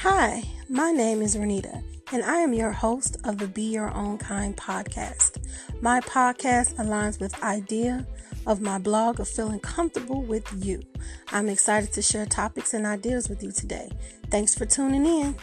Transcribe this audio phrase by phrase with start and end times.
[0.00, 4.18] Hi, my name is Renita, and I am your host of the Be Your Own
[4.18, 5.42] Kind podcast.
[5.80, 8.06] My podcast aligns with idea
[8.46, 10.82] of my blog of feeling comfortable with you.
[11.32, 13.90] I'm excited to share topics and ideas with you today.
[14.30, 15.34] Thanks for tuning in.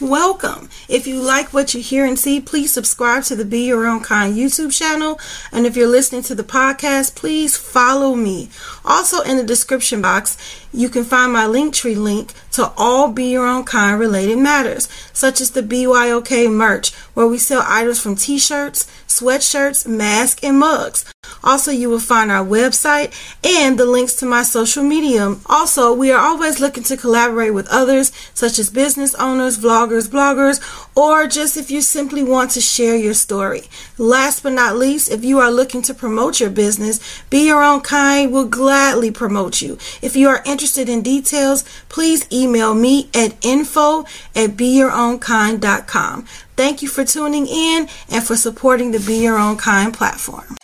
[0.00, 0.68] Welcome.
[0.88, 4.00] If you like what you hear and see, please subscribe to the Be Your Own
[4.00, 5.18] Kind YouTube channel.
[5.52, 8.50] And if you're listening to the podcast, please follow me.
[8.84, 10.36] Also, in the description box,
[10.72, 15.40] you can find my Linktree link to all Be Your Own Kind related matters, such
[15.40, 21.13] as the BYOK merch, where we sell items from t shirts, sweatshirts, masks, and mugs.
[21.42, 23.12] Also, you will find our website
[23.44, 25.36] and the links to my social media.
[25.46, 30.60] Also, we are always looking to collaborate with others, such as business owners, vloggers, bloggers,
[30.94, 33.64] or just if you simply want to share your story.
[33.98, 37.80] Last but not least, if you are looking to promote your business, Be Your Own
[37.80, 39.78] Kind will gladly promote you.
[40.02, 46.26] If you are interested in details, please email me at info at beyourownkind.com.
[46.56, 50.56] Thank you for tuning in and for supporting the Be Your Own Kind platform.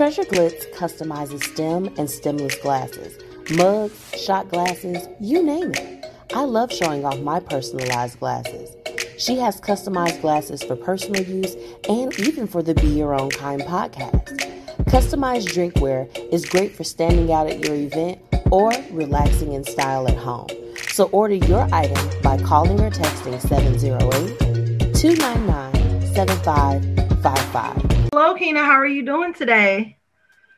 [0.00, 3.18] Treasure Glitz customizes stem and stemless glasses,
[3.50, 6.06] mugs, shot glasses, you name it.
[6.32, 8.74] I love showing off my personalized glasses.
[9.18, 11.54] She has customized glasses for personal use
[11.86, 14.38] and even for the Be Your Own Kind podcast.
[14.84, 20.16] Customized drinkware is great for standing out at your event or relaxing in style at
[20.16, 20.48] home.
[20.92, 27.99] So order your item by calling or texting 708 299 7555.
[28.22, 28.62] Hello, Kina.
[28.62, 29.96] How are you doing today?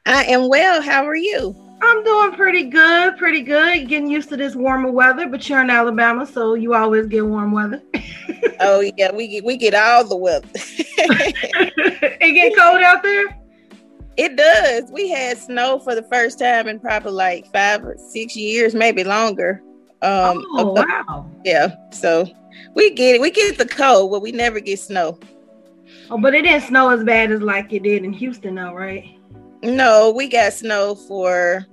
[0.05, 0.83] I am well.
[0.83, 1.55] How are you?
[1.81, 3.87] I'm doing pretty good, pretty good.
[3.87, 7.53] Getting used to this warmer weather, but you're in Alabama, so you always get warm
[7.53, 7.81] weather.
[8.61, 10.49] oh yeah, we get we get all the weather.
[10.55, 13.39] it get cold out there?
[14.17, 14.91] It does.
[14.91, 19.05] We had snow for the first time in probably like five or six years, maybe
[19.05, 19.63] longer.
[20.03, 21.31] Um, oh wow!
[21.45, 22.27] Yeah, so
[22.75, 23.21] we get it.
[23.21, 25.17] We get the cold, but we never get snow.
[26.13, 29.19] Oh, but it didn't snow as bad as like it did in Houston, though, right?
[29.63, 31.67] No, we got snow for.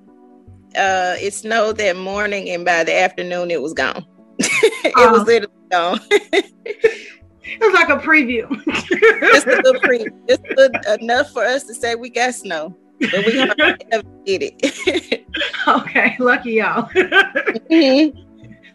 [0.77, 4.05] Uh, it snowed that morning, and by the afternoon, it was gone.
[4.39, 5.99] it was literally gone.
[6.11, 8.47] it was like a preview.
[9.33, 13.33] just a little preview, just enough for us to say we got snow, but we
[13.33, 13.73] never
[14.25, 15.25] get it.
[15.67, 16.83] okay, lucky y'all.
[16.93, 18.28] Mm-hmm.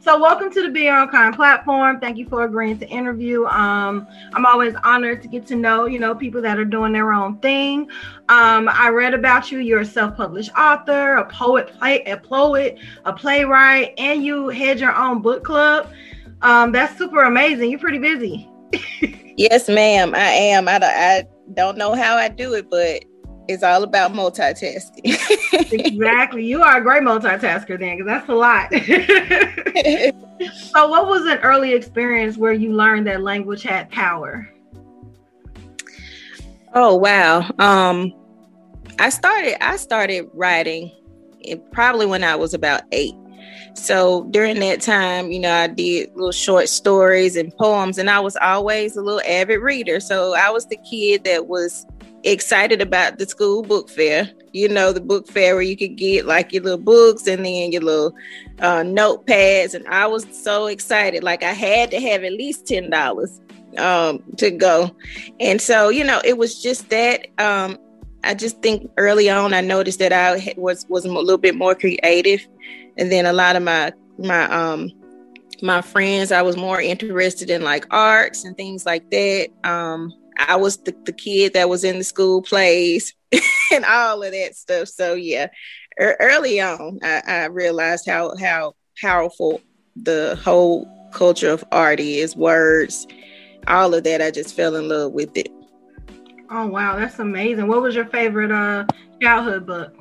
[0.04, 1.98] So, welcome to the Be Your Own Kind platform.
[1.98, 3.46] Thank you for agreeing to interview.
[3.46, 7.14] Um, I'm always honored to get to know, you know, people that are doing their
[7.14, 7.88] own thing.
[8.28, 9.60] Um, I read about you.
[9.60, 12.76] You're a self-published author, a poet, play, a poet,
[13.06, 15.90] a playwright, and you head your own book club.
[16.42, 17.70] Um, that's super amazing.
[17.70, 18.46] You're pretty busy.
[19.38, 20.14] yes, ma'am.
[20.14, 20.68] I am.
[20.68, 23.06] I, I don't know how I do it, but
[23.48, 25.00] it's all about multitasking.
[25.72, 26.44] exactly.
[26.44, 28.70] You are a great multitasker then, because that's a lot.
[30.72, 34.48] so, what was an early experience where you learned that language had power?
[36.74, 37.48] Oh wow.
[37.58, 38.12] Um
[38.98, 40.90] I started I started writing
[41.72, 43.14] probably when I was about 8.
[43.74, 48.20] So during that time, you know, I did little short stories and poems and I
[48.20, 50.00] was always a little avid reader.
[50.00, 51.86] So I was the kid that was
[52.24, 54.30] excited about the school book fair.
[54.52, 57.72] You know, the book fair where you could get like your little books and then
[57.72, 58.14] your little
[58.60, 59.74] uh, notepads.
[59.74, 61.22] And I was so excited.
[61.22, 63.40] Like I had to have at least ten dollars
[63.78, 64.94] um, to go.
[65.40, 67.28] And so, you know, it was just that.
[67.38, 67.78] Um,
[68.22, 71.74] I just think early on I noticed that I was was a little bit more
[71.74, 72.46] creative,
[72.96, 74.90] and then a lot of my my um
[75.62, 79.48] my friends I was more interested in like arts and things like that.
[79.62, 83.14] Um, I was the, the kid that was in the school plays
[83.72, 84.88] and all of that stuff.
[84.88, 85.48] So yeah,
[86.00, 89.60] er, early on, I, I, realized how how powerful
[89.96, 92.36] the whole culture of art is.
[92.36, 93.06] Words,
[93.66, 94.22] all of that.
[94.22, 95.48] I just fell in love with it.
[96.50, 97.68] Oh wow, that's amazing!
[97.68, 98.86] What was your favorite uh
[99.20, 99.94] childhood book?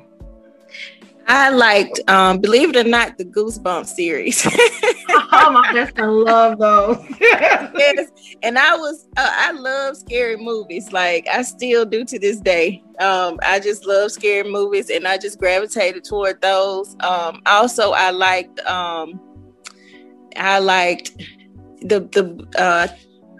[1.26, 4.46] I liked, um, believe it or not, the Goosebumps series.
[5.08, 6.98] oh my best, I love those.
[7.20, 8.10] yes,
[8.42, 10.92] and I was, uh, I love scary movies.
[10.92, 12.82] Like I still do to this day.
[13.00, 16.96] Um, I just love scary movies, and I just gravitated toward those.
[17.00, 19.20] Um, also, I liked, um,
[20.36, 21.16] I liked
[21.80, 22.88] the the uh,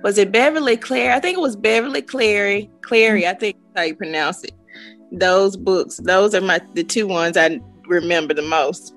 [0.02, 1.12] was it Beverly Claire?
[1.12, 2.70] I think it was Beverly Clary.
[2.82, 4.52] Clary, I think how you pronounce it
[5.12, 8.94] those books those are my the two ones i remember the most.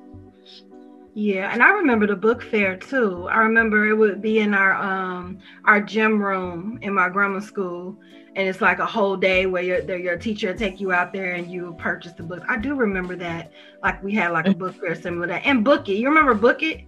[1.19, 3.27] Yeah, and I remember the book fair too.
[3.27, 7.97] I remember it would be in our um our gym room in my grammar school,
[8.35, 11.51] and it's like a whole day where your your teacher take you out there and
[11.51, 12.45] you purchase the books.
[12.47, 13.51] I do remember that.
[13.81, 15.45] Like we had like a book fair similar to that.
[15.45, 15.93] And Book It.
[15.93, 16.81] You remember Book It?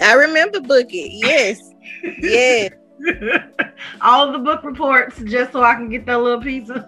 [0.00, 1.12] I remember Book It.
[1.24, 1.60] Yes.
[2.20, 2.72] yes.
[4.00, 6.84] All the book reports just so I can get that little piece of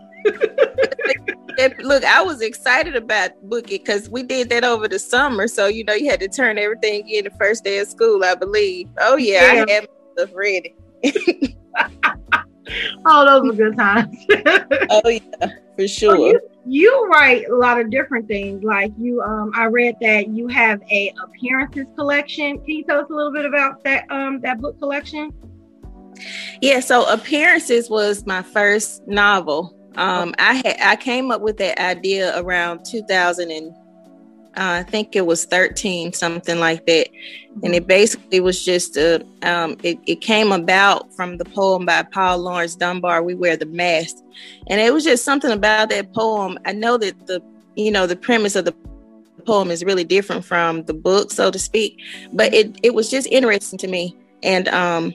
[1.80, 5.48] look, I was excited about Book It because we did that over the summer.
[5.48, 8.34] So, you know, you had to turn everything in the first day of school, I
[8.34, 8.88] believe.
[8.98, 9.64] Oh, yeah, yeah.
[9.68, 10.76] I had stuff ready.
[13.06, 14.16] oh, those were good times.
[14.90, 16.16] oh, yeah, for sure.
[16.16, 18.62] So you, you, write a lot of different things.
[18.62, 22.58] Like you, um, I read that you have a appearances collection.
[22.58, 25.32] Can you tell us a little bit about that, um, that book collection?
[26.60, 31.78] Yeah, so appearances was my first novel um, I had I came up with that
[31.80, 33.74] idea around 2000 and
[34.58, 37.08] uh, I think it was 13, something like that.
[37.62, 42.02] And it basically was just a, um, it, it came about from the poem by
[42.02, 44.16] Paul Laurence Dunbar, We Wear the Mask.
[44.66, 46.58] And it was just something about that poem.
[46.66, 47.40] I know that the,
[47.76, 48.74] you know, the premise of the
[49.46, 52.00] poem is really different from the book, so to speak,
[52.32, 54.16] but it, it was just interesting to me.
[54.42, 55.14] And um,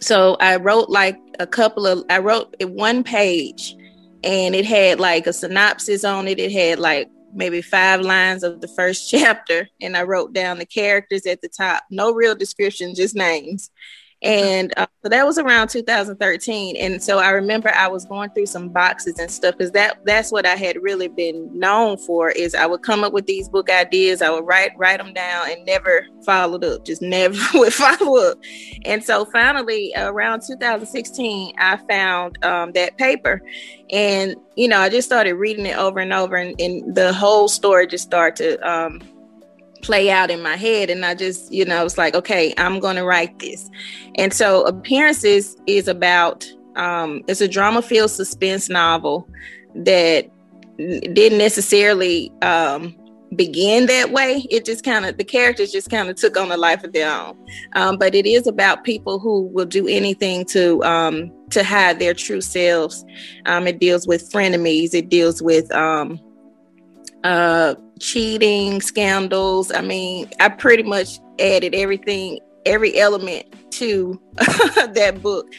[0.00, 3.76] so I wrote like a couple of, I wrote one page
[4.24, 6.38] and it had like a synopsis on it.
[6.38, 10.66] It had like maybe five lines of the first chapter, and I wrote down the
[10.66, 11.84] characters at the top.
[11.90, 13.70] No real description, just names
[14.24, 18.46] and uh, so that was around 2013 and so i remember i was going through
[18.46, 22.54] some boxes and stuff because that that's what i had really been known for is
[22.54, 24.22] i would come up with these book ideas.
[24.22, 28.38] I would write write them down and never followed up just never would follow up.
[28.84, 33.40] And so finally around 2016 i found um, that paper.
[33.90, 37.48] And you know i just started reading it over and over and, and the whole
[37.48, 39.00] story just started to um,
[39.84, 43.04] play out in my head and i just you know it's like okay i'm to
[43.04, 43.70] write this.
[44.16, 46.46] And so appearances is about
[46.76, 49.28] um, it's a drama filled suspense novel
[49.76, 50.28] that
[50.76, 52.96] didn't necessarily um,
[53.36, 54.44] begin that way.
[54.50, 57.12] It just kind of the characters just kind of took on a life of their
[57.12, 57.38] own.
[57.74, 62.14] Um, but it is about people who will do anything to um, to hide their
[62.14, 63.04] true selves.
[63.46, 64.94] Um, it deals with frenemies.
[64.94, 66.18] It deals with um,
[67.24, 69.72] uh, cheating, scandals.
[69.72, 75.52] I mean, I pretty much added everything, every element to that book.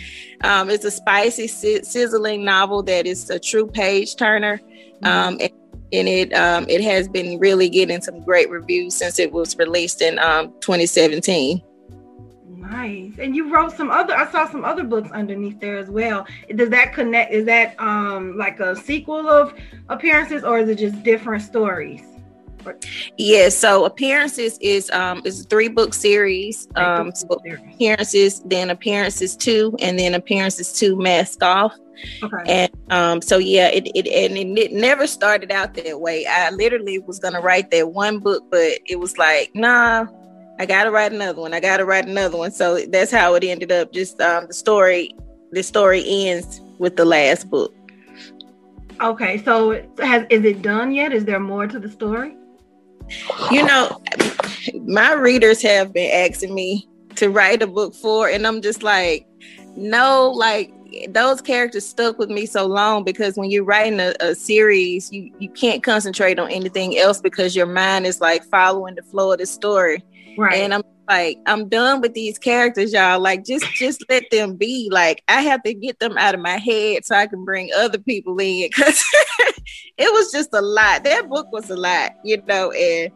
[0.44, 4.58] Um, it's a spicy, sizzling novel that is a true page turner.
[4.58, 5.06] Mm-hmm.
[5.06, 5.52] Um, and,
[5.92, 10.02] and it um, it has been really getting some great reviews since it was released
[10.02, 11.62] in um, 2017.
[12.72, 13.14] Nice.
[13.20, 16.26] And you wrote some other I saw some other books underneath there as well.
[16.56, 19.54] Does that connect is that um like a sequel of
[19.90, 22.02] appearances or is it just different stories?
[23.18, 26.68] Yeah, so appearances is um is a three book series.
[26.76, 31.76] Um so appearances, then appearances two, and then appearances two mask off.
[32.24, 32.44] Okay.
[32.48, 36.26] And um so yeah, it, it and it, it never started out that way.
[36.26, 40.08] I literally was gonna write that one book, but it was like, nah,
[40.60, 41.54] I gotta write another one.
[41.54, 42.52] I gotta write another one.
[42.52, 43.92] So that's how it ended up.
[43.92, 45.16] Just um, the story.
[45.52, 47.74] The story ends with the last book.
[49.02, 51.12] Okay, so has is it done yet?
[51.12, 52.36] Is there more to the story?
[53.52, 54.02] You know,
[54.86, 59.28] my readers have been asking me to write a book for, and I'm just like,
[59.76, 60.74] no, like
[61.10, 65.32] those characters stuck with me so long because when you're writing a, a, series, you
[65.40, 69.40] you can't concentrate on anything else because your mind is like following the flow of
[69.40, 70.04] the story.
[70.38, 70.62] Right.
[70.62, 73.20] And I'm like, I'm done with these characters, y'all.
[73.20, 74.90] Like, just just let them be.
[74.92, 77.98] Like, I have to get them out of my head so I can bring other
[77.98, 79.04] people in because
[79.98, 81.04] it was just a lot.
[81.04, 83.12] That book was a lot, you know, and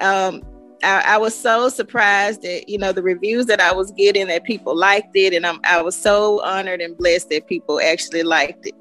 [0.00, 0.42] um
[0.82, 4.44] I, I, was so surprised that you know the reviews that I was getting that
[4.44, 8.66] people liked it, and I'm, I was so honored and blessed that people actually liked
[8.66, 8.74] it.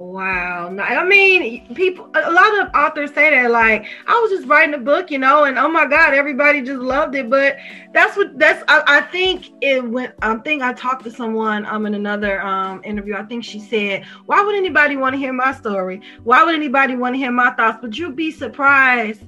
[0.00, 0.74] Wow.
[0.80, 4.78] I mean, people, a lot of authors say that, like, I was just writing a
[4.78, 7.28] book, you know, and oh my God, everybody just loved it.
[7.28, 7.58] But
[7.92, 11.84] that's what, that's, I, I think it went, I think I talked to someone um
[11.84, 13.14] in another um interview.
[13.14, 16.00] I think she said, why would anybody want to hear my story?
[16.24, 17.76] Why would anybody want to hear my thoughts?
[17.82, 19.20] But you'd be surprised,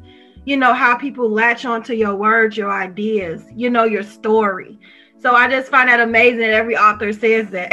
[0.46, 4.78] you know, how people latch onto your words, your ideas, you know, your story.
[5.18, 7.72] So I just find that amazing that every author says that.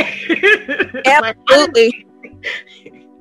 [1.05, 2.08] Absolutely.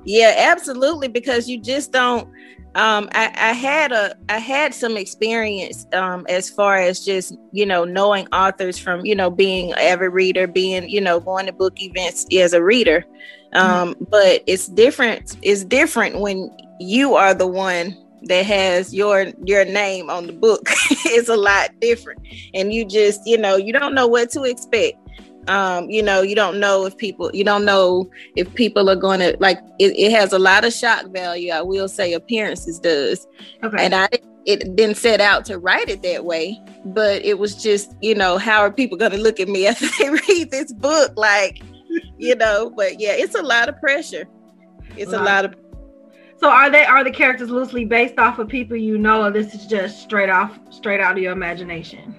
[0.05, 1.07] Yeah, absolutely.
[1.07, 2.27] Because you just don't.
[2.75, 7.65] Um, I, I had a I had some experience um, as far as just you
[7.65, 11.81] know knowing authors from you know being every reader, being you know going to book
[11.81, 13.05] events as a reader.
[13.53, 14.03] Um, mm-hmm.
[14.09, 15.37] But it's different.
[15.41, 20.61] It's different when you are the one that has your your name on the book
[21.05, 22.19] it's a lot different
[22.53, 24.97] and you just you know you don't know what to expect
[25.49, 29.19] um, you know, you don't know if people, you don't know if people are going
[29.19, 29.59] to like.
[29.79, 31.51] It, it, has a lot of shock value.
[31.51, 33.27] I will say appearances does,
[33.63, 33.83] okay.
[33.83, 34.07] and I
[34.45, 38.37] it didn't set out to write it that way, but it was just, you know,
[38.37, 41.13] how are people going to look at me after they read this book?
[41.15, 41.61] Like,
[42.17, 44.27] you know, but yeah, it's a lot of pressure.
[44.97, 45.21] It's wow.
[45.21, 45.55] a lot of.
[46.37, 49.53] So are they are the characters loosely based off of people you know, or this
[49.53, 52.15] is just straight off straight out of your imagination?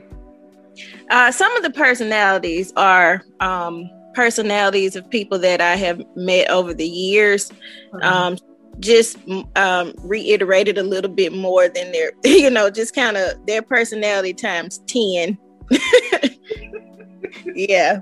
[1.11, 6.75] Uh, some of the personalities are um, personalities of people that I have met over
[6.75, 7.53] the years.
[7.93, 8.03] Mm-hmm.
[8.03, 8.37] Um,
[8.79, 9.19] just
[9.57, 14.33] um, reiterated a little bit more than their, you know, just kind of their personality
[14.33, 15.37] times 10.
[17.55, 18.01] yeah.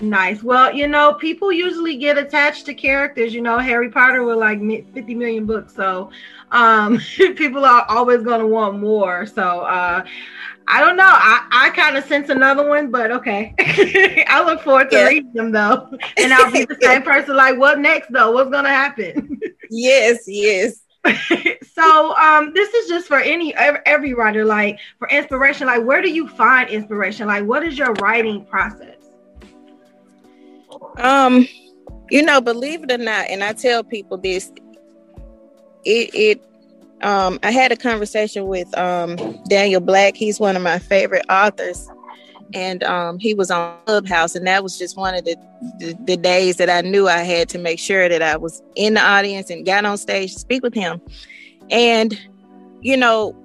[0.00, 0.44] Nice.
[0.44, 3.34] Well, you know, people usually get attached to characters.
[3.34, 5.74] You know, Harry Potter with like 50 million books.
[5.74, 6.10] So
[6.52, 9.26] um, people are always going to want more.
[9.26, 10.04] So uh,
[10.70, 11.04] I don't know.
[11.06, 13.54] I, I kind of sense another one, but okay.
[14.28, 15.08] I look forward to yeah.
[15.08, 15.90] reading them though.
[16.18, 18.32] And I'll be the same person like, what next though?
[18.32, 19.40] What's going to happen?
[19.70, 20.82] yes, yes.
[21.72, 26.10] so um this is just for any every writer like for inspiration like where do
[26.10, 28.96] you find inspiration like what is your writing process
[30.98, 31.46] um
[32.10, 34.50] you know believe it or not and i tell people this
[35.84, 36.44] it it
[37.02, 39.16] um i had a conversation with um
[39.48, 41.88] daniel black he's one of my favorite authors
[42.54, 45.36] and um, he was on Clubhouse, and that was just one of the,
[45.78, 48.94] the, the days that I knew I had to make sure that I was in
[48.94, 51.00] the audience and got on stage to speak with him.
[51.70, 52.18] And
[52.80, 53.36] you know,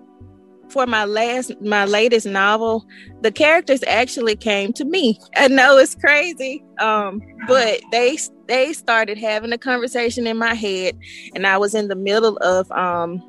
[0.69, 2.85] for my last my latest novel,
[3.21, 5.19] the characters actually came to me.
[5.35, 8.17] I know it's crazy, um, but they
[8.47, 10.97] they started having a conversation in my head,
[11.35, 13.21] and I was in the middle of um,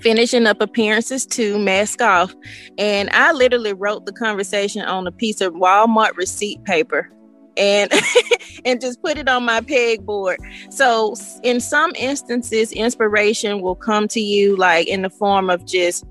[0.00, 2.34] finishing up appearances two mask off
[2.78, 7.10] and i literally wrote the conversation on a piece of walmart receipt paper
[7.56, 7.90] and
[8.64, 10.36] and just put it on my pegboard.
[10.70, 16.04] So in some instances inspiration will come to you like in the form of just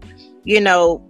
[0.43, 1.03] you know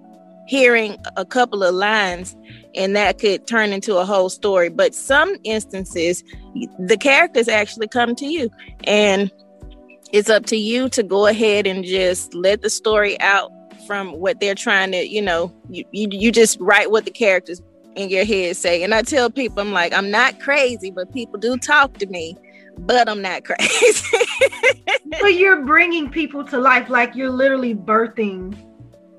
[0.47, 2.35] hearing a couple of lines
[2.75, 4.69] and that could turn into a whole story.
[4.69, 6.23] But some instances
[6.79, 8.49] the characters actually come to you
[8.83, 9.31] and
[10.15, 13.51] it's up to you to go ahead and just let the story out
[13.85, 17.61] from what they're trying to, you know, you, you, you just write what the characters
[17.97, 18.81] in your head say.
[18.81, 22.37] And I tell people, I'm like, I'm not crazy, but people do talk to me,
[22.77, 24.17] but I'm not crazy.
[25.19, 28.57] but you're bringing people to life, like you're literally birthing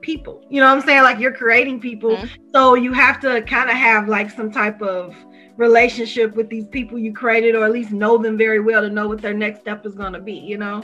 [0.00, 0.46] people.
[0.48, 1.02] You know what I'm saying?
[1.02, 2.16] Like you're creating people.
[2.16, 2.50] Mm-hmm.
[2.54, 5.14] So you have to kind of have like some type of
[5.56, 9.08] relationship with these people you created or at least know them very well to know
[9.08, 10.82] what their next step is going to be you know?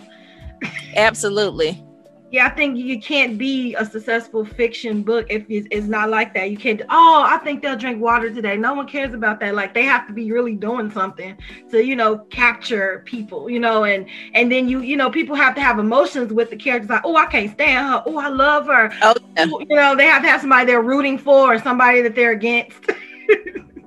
[0.97, 1.85] Absolutely.
[2.31, 6.51] Yeah i think you can't be a successful fiction book if it's, not like that.
[6.51, 8.57] You can't oh i think they'll drink water today.
[8.57, 9.55] No one cares about that.
[9.55, 11.37] Like they have to be really doing something
[11.71, 15.55] to you know capture people you know and and then you you know people have
[15.57, 16.89] to have emotions with the characters.
[16.89, 18.03] Like oh i can't stand her.
[18.07, 18.91] Oh i love her.
[19.03, 19.47] Oh yeah.
[19.53, 22.33] Oh, you know they have to have somebody they're rooting for or somebody that they're
[22.33, 22.81] against.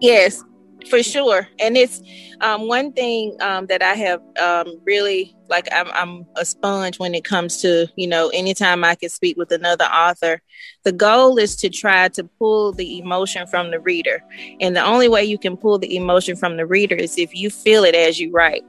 [0.02, 0.44] Yes
[0.90, 1.48] for sure.
[1.60, 2.02] And it's
[2.42, 7.16] um, one thing um, that i have um, really like I'm, I'm a sponge when
[7.16, 10.42] it comes to you know anytime i can speak with another author.
[10.84, 14.24] The goal is to try to pull the emotion from the reader.
[14.60, 17.50] And the only way you can pull the emotion from the reader is if you
[17.50, 18.64] feel it as you write.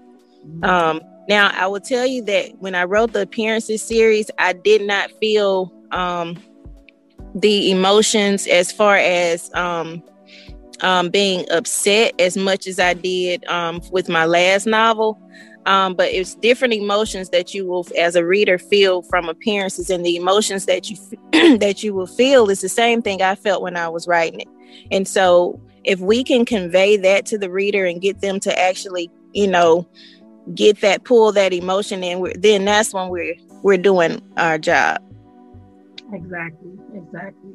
[0.62, 4.82] Um, now i will tell you that when i wrote the appearances series i did
[4.82, 6.36] not feel um,
[7.34, 9.50] the emotions as far as
[10.82, 15.20] um, being upset as much as I did um, with my last novel.
[15.66, 20.06] Um, but it's different emotions that you will, as a reader, feel from appearances, and
[20.06, 20.96] the emotions that you
[21.58, 24.48] that you will feel is the same thing I felt when I was writing it.
[24.92, 29.10] And so, if we can convey that to the reader and get them to actually,
[29.32, 29.88] you know,
[30.54, 35.02] get that pull that emotion in, then that's when we're we're doing our job.
[36.12, 36.78] Exactly.
[36.94, 37.54] Exactly.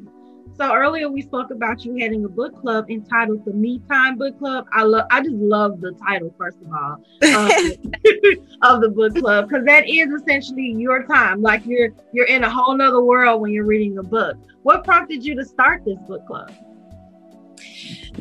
[0.62, 4.38] So earlier we spoke about you having a book club entitled the Me Time Book
[4.38, 4.64] Club.
[4.72, 7.04] I love, I just love the title first of all
[7.34, 7.50] um,
[8.62, 11.42] of the book club because that is essentially your time.
[11.42, 14.36] Like you're you're in a whole nother world when you're reading a book.
[14.62, 16.52] What prompted you to start this book club?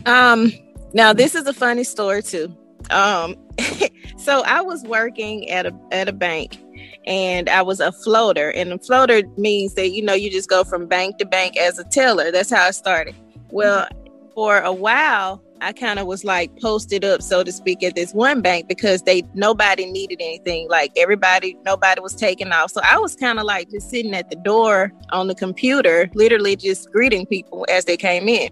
[0.07, 0.51] Um,
[0.95, 2.57] now this is a funny story too.
[2.89, 3.35] Um,
[4.17, 6.57] so I was working at a at a bank
[7.05, 8.51] and I was a floater.
[8.51, 11.79] And a floater means that you know you just go from bank to bank as
[11.79, 12.31] a teller.
[12.31, 13.15] That's how I started.
[13.49, 13.87] Well,
[14.33, 18.13] for a while, I kind of was like posted up, so to speak, at this
[18.13, 20.67] one bank because they nobody needed anything.
[20.67, 22.71] Like everybody, nobody was taking off.
[22.71, 26.55] So I was kind of like just sitting at the door on the computer, literally
[26.55, 28.49] just greeting people as they came in.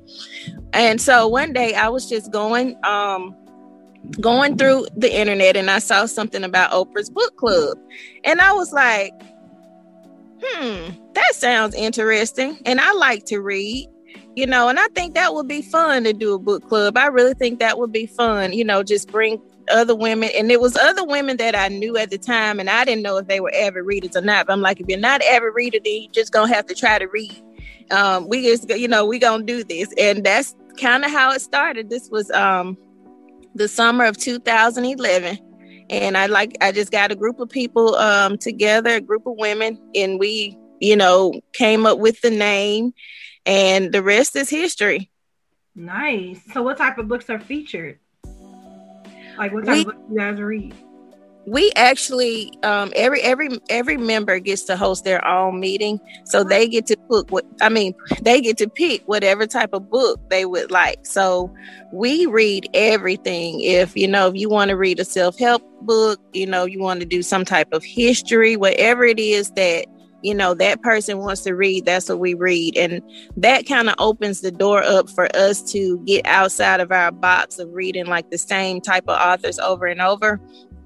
[0.73, 3.35] And so one day I was just going, um,
[4.19, 7.77] going through the internet and I saw something about Oprah's book club.
[8.23, 9.13] And I was like,
[10.41, 12.59] hmm, that sounds interesting.
[12.65, 13.89] And I like to read
[14.35, 16.97] you know, and I think that would be fun to do a book club.
[16.97, 20.61] I really think that would be fun, you know, just bring other women and it
[20.61, 23.39] was other women that I knew at the time and I didn't know if they
[23.39, 24.47] were avid readers or not.
[24.47, 26.99] But I'm like, if you're not avid reader, then you just gonna have to try
[26.99, 27.35] to read.
[27.91, 29.93] Um, we just you know, we gonna do this.
[29.97, 31.89] And that's kind of how it started.
[31.89, 32.77] This was um
[33.55, 35.39] the summer of 2011
[35.89, 39.35] and I like I just got a group of people um together, a group of
[39.37, 42.93] women, and we, you know, came up with the name
[43.45, 45.09] and the rest is history.
[45.75, 46.39] Nice.
[46.53, 47.99] So, what type of books are featured?
[49.37, 50.75] Like, what type we, of books you guys read?
[51.49, 56.67] We actually, um, every every every member gets to host their own meeting, so they
[56.67, 57.95] get to pick what I mean.
[58.21, 61.07] They get to pick whatever type of book they would like.
[61.07, 61.51] So
[61.91, 63.61] we read everything.
[63.61, 66.79] If you know, if you want to read a self help book, you know, you
[66.79, 69.87] want to do some type of history, whatever it is that
[70.21, 73.01] you know that person wants to read that's what we read and
[73.37, 77.57] that kind of opens the door up for us to get outside of our box
[77.57, 80.39] of reading like the same type of authors over and over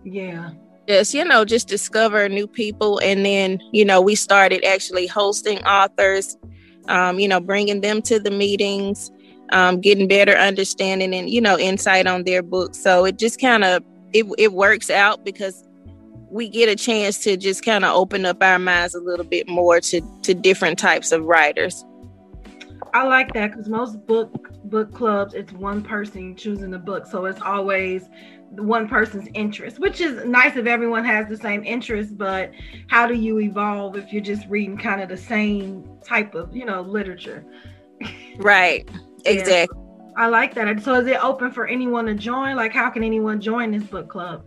[0.04, 0.52] yeah.
[0.88, 5.60] Just you know just discover new people and then you know we started actually hosting
[5.64, 6.38] authors
[6.90, 9.10] um, you know bringing them to the meetings
[9.54, 12.80] um, getting better understanding and you know insight on their books.
[12.80, 13.84] So it just kind of
[14.14, 15.64] it, it works out because
[16.30, 19.48] we get a chance to just kind of open up our minds a little bit
[19.48, 21.86] more to to different types of writers.
[22.94, 27.26] I like that because most book book clubs, it's one person choosing the book, so
[27.26, 28.10] it's always
[28.56, 32.18] one person's interest, which is nice if everyone has the same interest.
[32.18, 32.52] But
[32.88, 36.66] how do you evolve if you're just reading kind of the same type of you
[36.66, 37.46] know literature?
[38.38, 38.90] Right.
[39.26, 39.80] Exactly.
[40.18, 40.82] I like that.
[40.84, 42.56] So is it open for anyone to join?
[42.56, 44.44] Like, how can anyone join this book club?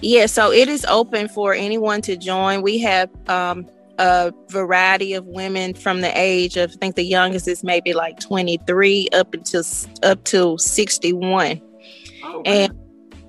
[0.00, 2.62] Yeah, so it is open for anyone to join.
[2.62, 7.48] We have um, a variety of women from the age of I think the youngest
[7.48, 9.62] is maybe like 23 up until
[10.02, 11.60] up to 61.
[12.22, 12.42] Oh, wow.
[12.44, 12.78] And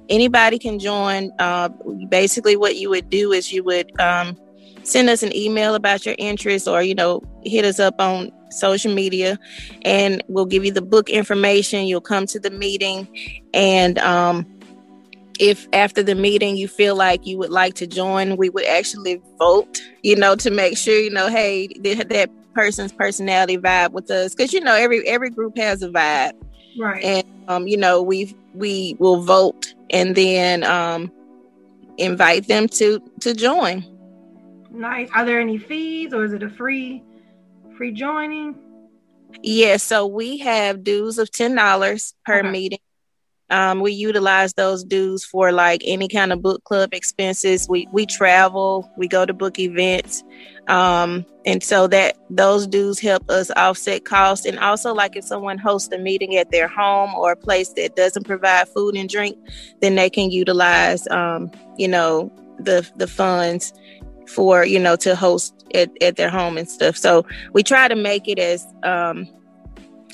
[0.09, 1.31] anybody can join.
[1.39, 1.69] Uh,
[2.09, 4.37] basically, what you would do is you would um,
[4.83, 8.93] send us an email about your interest, or you know, hit us up on social
[8.93, 9.37] media,
[9.83, 11.85] and we'll give you the book information.
[11.85, 13.07] You'll come to the meeting,
[13.53, 14.45] and um,
[15.39, 19.21] if after the meeting you feel like you would like to join, we would actually
[19.37, 24.33] vote, you know, to make sure, you know, hey, that person's personality vibe with us.
[24.33, 26.33] Cause you know, every every group has a vibe.
[26.79, 27.03] Right.
[27.03, 31.11] And um, you know, we we will vote and then um
[31.97, 33.85] invite them to to join.
[34.71, 35.09] Nice.
[35.15, 37.03] Are there any fees or is it a free
[37.77, 38.55] free joining?
[39.41, 42.49] Yeah, so we have dues of ten dollars per okay.
[42.49, 42.79] meeting
[43.49, 47.67] um, we utilize those dues for like any kind of book club expenses.
[47.69, 50.23] We we travel, we go to book events,
[50.67, 54.45] um, and so that those dues help us offset costs.
[54.45, 57.95] And also, like if someone hosts a meeting at their home or a place that
[57.95, 59.37] doesn't provide food and drink,
[59.81, 63.73] then they can utilize, um, you know, the the funds
[64.27, 66.97] for you know to host at, at their home and stuff.
[66.97, 69.27] So we try to make it as um,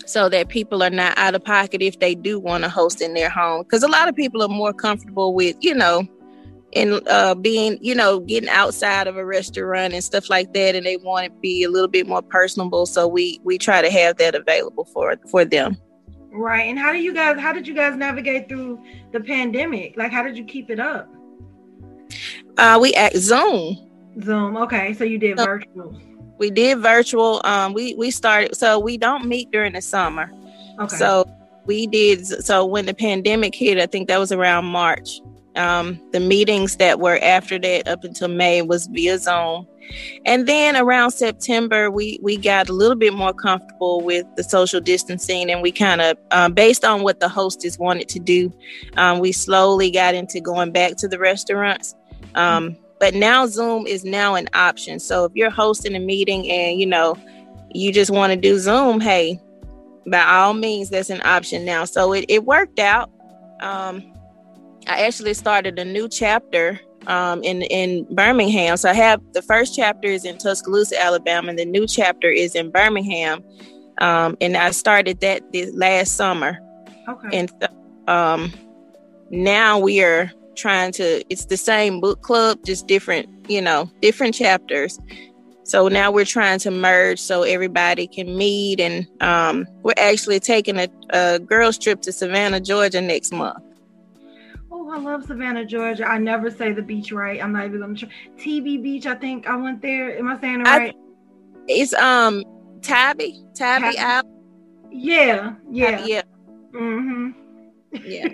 [0.06, 3.14] so that people are not out of pocket if they do want to host in
[3.14, 3.64] their home.
[3.64, 6.08] Because a lot of people are more comfortable with, you know,
[6.72, 10.86] in uh, being, you know, getting outside of a restaurant and stuff like that, and
[10.86, 12.86] they want to be a little bit more personable.
[12.86, 15.78] So we we try to have that available for for them.
[16.32, 16.68] Right.
[16.68, 17.40] And how do you guys?
[17.40, 18.82] How did you guys navigate through
[19.12, 19.98] the pandemic?
[19.98, 21.10] Like, how did you keep it up?
[22.58, 23.78] Uh, we at Zoom.
[24.22, 24.58] Zoom.
[24.58, 26.00] Okay, so you did so, virtual
[26.42, 27.40] we did virtual.
[27.44, 30.32] Um, we we started so we don't meet during the summer.
[30.80, 30.98] Okay.
[30.98, 31.32] So
[31.68, 33.78] we did so when the pandemic hit.
[33.78, 35.22] I think that was around March.
[35.56, 39.68] Um, the meetings that were after that up until May was via Zoom.
[40.26, 44.80] And then around September, we we got a little bit more comfortable with the social
[44.80, 48.54] distancing, and we kind of, um, based on what the hostess wanted to do,
[48.96, 51.96] um, we slowly got into going back to the restaurants.
[52.36, 55.00] Um, but now Zoom is now an option.
[55.00, 57.18] So if you're hosting a meeting and you know
[57.74, 59.40] you just want to do Zoom, hey,
[60.08, 61.86] by all means, that's an option now.
[61.86, 63.10] So it, it worked out.
[63.62, 64.11] Um,
[64.88, 68.78] I actually started a new chapter um, in in Birmingham.
[68.78, 72.56] So I have the first chapter is in Tuscaloosa, Alabama, and the new chapter is
[72.56, 73.44] in Birmingham.
[74.00, 76.58] Um, and I started that this last summer.
[77.08, 77.39] Okay.
[77.39, 77.52] And
[78.08, 78.54] um,
[79.30, 81.24] now we are trying to.
[81.30, 83.28] It's the same book club, just different.
[83.50, 85.00] You know, different chapters.
[85.63, 90.78] So now we're trying to merge so everybody can meet, and um, we're actually taking
[90.78, 93.63] a, a girls trip to Savannah, Georgia next month.
[94.92, 96.06] Oh, I love Savannah, Georgia.
[96.06, 97.42] I never say the beach right.
[97.42, 98.10] I'm not even gonna try.
[98.38, 100.18] Tybee Beach, I think I went there.
[100.18, 100.94] Am I saying it right?
[100.94, 102.44] I, it's um
[102.82, 104.26] Tabby, Tabby out.
[104.92, 106.22] Yeah, yeah, Tabby, yeah.
[106.74, 107.30] Mm-hmm.
[108.06, 108.28] Yeah.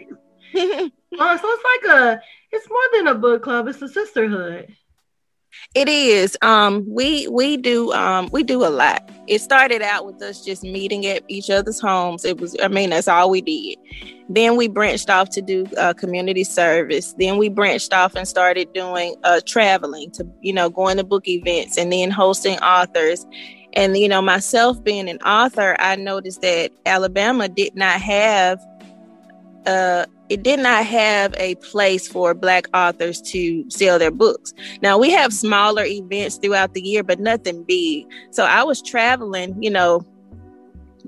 [1.19, 3.67] uh, so it's like a, it's more than a book club.
[3.67, 4.75] It's a sisterhood.
[5.75, 6.37] It is.
[6.41, 9.07] Um, we we do um we do a lot.
[9.27, 12.23] It started out with us just meeting at each other's homes.
[12.23, 13.77] It was, I mean, that's all we did.
[14.29, 17.13] Then we branched off to do uh, community service.
[17.17, 21.27] Then we branched off and started doing uh, traveling to, you know, going to book
[21.27, 23.25] events and then hosting authors.
[23.73, 28.65] And you know, myself being an author, I noticed that Alabama did not have
[29.65, 34.53] uh, it did not have a place for black authors to sell their books.
[34.81, 38.07] Now we have smaller events throughout the year, but nothing big.
[38.31, 40.05] So I was traveling, you know,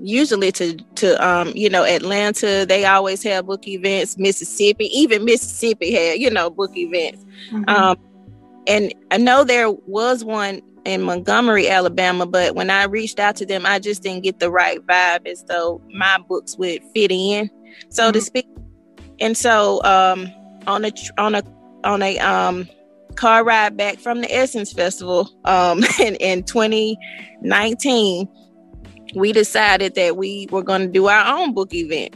[0.02, 2.64] usually to to um you know Atlanta.
[2.66, 4.18] They always have book events.
[4.18, 7.24] Mississippi, even Mississippi had you know book events.
[7.50, 7.68] Mm-hmm.
[7.68, 7.98] Um,
[8.66, 13.46] and I know there was one in Montgomery, Alabama, but when I reached out to
[13.46, 17.50] them, I just didn't get the right vibe as though my books would fit in,
[17.90, 18.12] so mm-hmm.
[18.12, 18.46] to speak.
[19.20, 20.32] And so um,
[20.66, 21.42] on a on a
[21.84, 22.68] on a um,
[23.16, 28.28] car ride back from the Essence Festival um, in, in 2019,
[29.14, 32.14] we decided that we were going to do our own book event.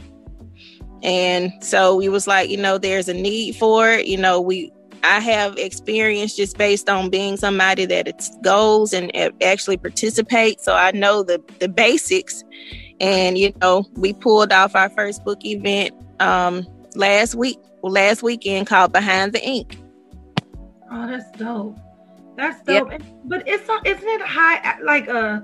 [1.03, 4.07] And so we was like, you know, there's a need for it.
[4.07, 4.71] You know, we
[5.03, 10.63] I have experience just based on being somebody that goes and actually participates.
[10.65, 12.43] So I know the the basics.
[12.99, 16.65] And you know, we pulled off our first book event um,
[16.95, 19.77] last week, last weekend called Behind the Ink.
[20.91, 21.77] Oh, that's dope.
[22.37, 22.91] That's dope.
[22.91, 23.01] Yep.
[23.25, 25.41] But it's isn't it high like uh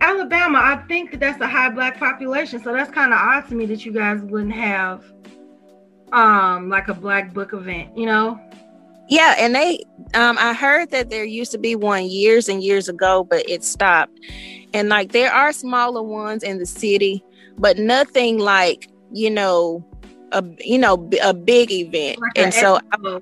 [0.00, 0.58] Alabama?
[0.58, 3.66] I think that that's a high black population, so that's kind of odd to me
[3.66, 5.04] that you guys wouldn't have
[6.12, 8.40] um like a black book event, you know?
[9.08, 9.84] Yeah, and they
[10.14, 13.64] um I heard that there used to be one years and years ago, but it
[13.64, 14.18] stopped.
[14.74, 17.24] And like there are smaller ones in the city,
[17.58, 19.84] but nothing like, you know,
[20.32, 22.18] a you know a big event.
[22.20, 23.18] Like and so I,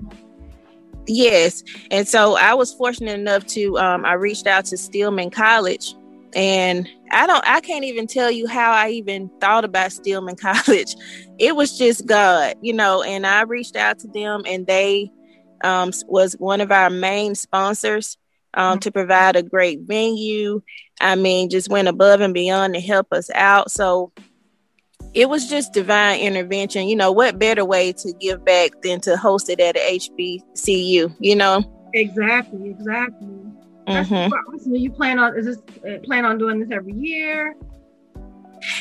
[1.07, 1.63] yes.
[1.91, 5.95] And so i was fortunate enough to um, i reached out to stillman college.
[6.35, 10.97] And i don't i can't even tell you how i even thought about stillman college.
[11.39, 15.11] It was just god you know and i reached out to them and they
[15.65, 18.19] um, was one of our main sponsors
[18.55, 18.79] um, mm-hmm.
[18.81, 20.63] to provide a great venue.
[21.01, 23.71] I mean just went above and beyond to help us out.
[23.71, 24.13] So
[25.17, 26.87] it was just divine intervention.
[26.87, 31.17] You know, what better way to give back than to host it at a HBCU,
[31.19, 31.65] you know?
[31.95, 33.27] Exactly, exactly.
[33.89, 34.75] Mm-hmm.
[34.75, 37.57] You plan on is this uh, plan on doing this every year?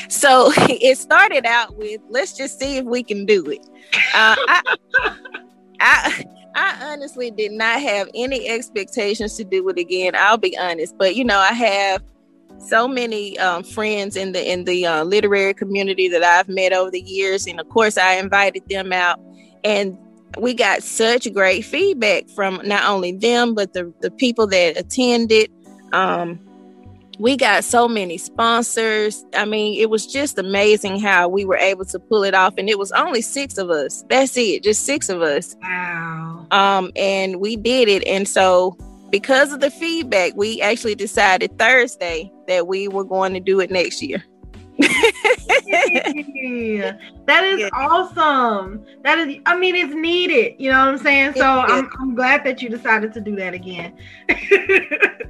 [0.09, 3.65] So it started out with let's just see if we can do it.
[4.13, 4.77] Uh, I,
[5.79, 10.15] I I honestly did not have any expectations to do it again.
[10.17, 12.03] I'll be honest, but you know I have
[12.59, 16.91] so many um, friends in the in the uh, literary community that I've met over
[16.91, 19.19] the years, and of course, I invited them out,
[19.63, 19.97] and
[20.37, 25.51] we got such great feedback from not only them but the the people that attended.
[25.93, 26.39] Um,
[27.17, 29.23] we got so many sponsors.
[29.33, 32.69] I mean, it was just amazing how we were able to pull it off, and
[32.69, 34.03] it was only six of us.
[34.09, 35.55] That's it, just six of us.
[35.61, 36.47] Wow.
[36.51, 38.77] Um, and we did it, and so
[39.15, 43.71] because of the feedback, we actually decided Thursday that we were going to do it
[43.71, 44.21] next year.
[45.71, 47.69] that is yeah.
[47.73, 48.85] awesome.
[49.03, 50.55] That is, I mean, it's needed.
[50.57, 51.33] You know what I'm saying?
[51.33, 53.97] So I'm, I'm glad that you decided to do that again.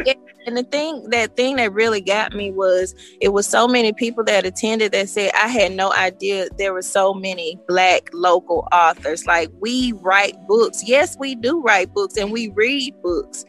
[0.05, 0.13] yeah.
[0.47, 4.23] And the thing, that thing that really got me was it was so many people
[4.25, 9.25] that attended that said, I had no idea there were so many black local authors.
[9.25, 10.87] Like we write books.
[10.87, 13.43] Yes, we do write books and we read books.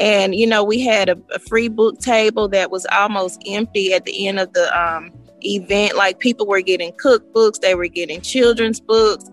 [0.00, 4.06] And, you know, we had a, a free book table that was almost empty at
[4.06, 5.96] the end of the, um, event.
[5.96, 9.24] Like people were getting cookbooks, they were getting children's books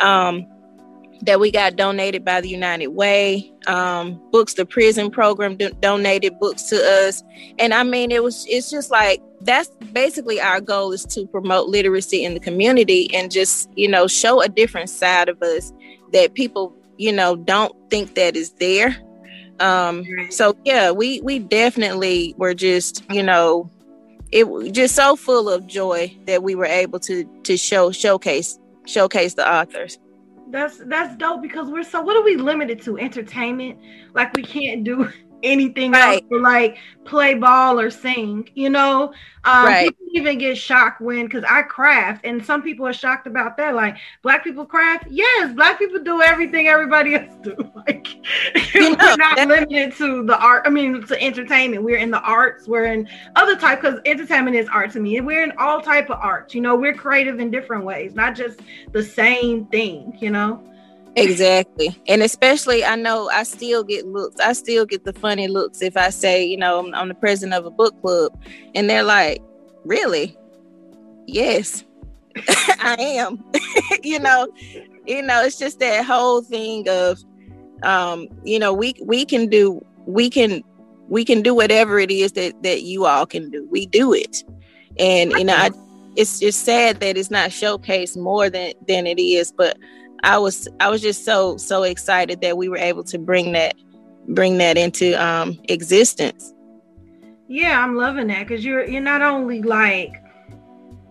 [0.00, 0.46] um,
[1.22, 3.52] that we got donated by the United Way.
[3.66, 7.22] Um, books, the prison program do- donated books to us,
[7.58, 11.68] and I mean, it was it's just like that's basically our goal is to promote
[11.68, 15.72] literacy in the community and just you know show a different side of us
[16.12, 18.96] that people you know don't think that is there
[19.60, 23.70] um so yeah we we definitely were just you know
[24.34, 28.58] it was just so full of joy that we were able to to show showcase
[28.84, 29.98] showcase the authors.
[30.50, 32.98] That's that's dope because we're so what are we limited to?
[32.98, 33.78] Entertainment?
[34.12, 35.08] Like we can't do
[35.44, 36.14] anything right.
[36.14, 39.12] else to like play ball or sing, you know.
[39.44, 39.88] Um, right.
[39.88, 43.74] People even get shocked when because I craft, and some people are shocked about that.
[43.74, 47.56] Like black people craft, yes, black people do everything everybody else do.
[47.86, 48.08] Like
[48.74, 50.62] you know, we're not limited to the art.
[50.64, 51.82] I mean, to entertainment.
[51.82, 52.66] We're in the arts.
[52.66, 55.18] We're in other type because entertainment is art to me.
[55.18, 56.54] And we're in all type of arts.
[56.54, 58.60] You know, we're creative in different ways, not just
[58.92, 60.16] the same thing.
[60.18, 60.73] You know.
[61.16, 61.96] Exactly.
[62.08, 64.40] And especially, I know I still get looks.
[64.40, 67.54] I still get the funny looks if I say, you know, I'm, I'm the president
[67.54, 68.36] of a book club.
[68.74, 69.40] And they're like,
[69.84, 70.36] really?
[71.26, 71.84] Yes,
[72.80, 73.44] I am.
[74.02, 74.48] you know,
[75.06, 77.18] you know, it's just that whole thing of,
[77.82, 80.62] um, you know, we, we can do, we can,
[81.08, 83.66] we can do whatever it is that, that you all can do.
[83.70, 84.42] We do it.
[84.98, 85.70] And, you know, I,
[86.16, 89.76] it's just sad that it's not showcased more than, than it is, but
[90.24, 93.76] I was I was just so so excited that we were able to bring that
[94.28, 96.52] bring that into um, existence.
[97.46, 100.22] Yeah, I'm loving that because you're you're not only like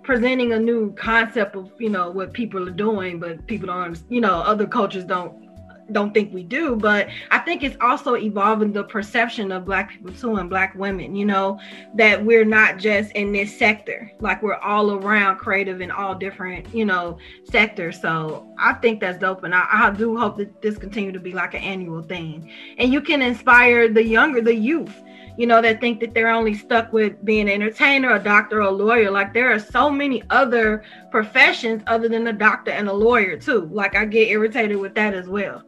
[0.01, 4.19] presenting a new concept of you know what people are doing, but people don't you
[4.19, 5.42] know other cultures don't
[5.91, 10.13] don't think we do, but I think it's also evolving the perception of black people
[10.13, 11.59] too and black women, you know,
[11.95, 16.73] that we're not just in this sector, like we're all around creative in all different,
[16.73, 18.01] you know, sectors.
[18.01, 19.43] So I think that's dope.
[19.43, 22.49] And I, I do hope that this continue to be like an annual thing.
[22.77, 25.01] And you can inspire the younger, the youth
[25.37, 28.67] you know, that think that they're only stuck with being an entertainer, a doctor, or
[28.67, 29.09] a lawyer.
[29.09, 33.69] Like there are so many other professions other than a doctor and a lawyer too.
[33.71, 35.63] Like I get irritated with that as well.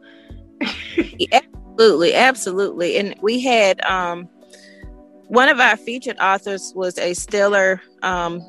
[1.32, 2.98] absolutely, absolutely.
[2.98, 4.28] And we had um
[5.28, 8.40] one of our featured authors was a stellar um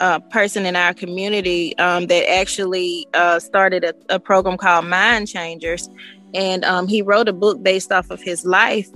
[0.00, 5.28] uh, person in our community um, that actually uh, started a, a, program called Mind
[5.28, 5.88] Changers.
[6.34, 8.90] And um, he wrote a book based off of his life.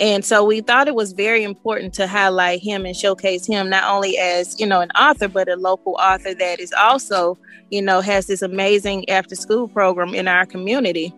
[0.00, 3.84] And so we thought it was very important to highlight him and showcase him not
[3.84, 7.36] only as, you know, an author, but a local author that is also,
[7.70, 11.14] you know, has this amazing after school program in our community.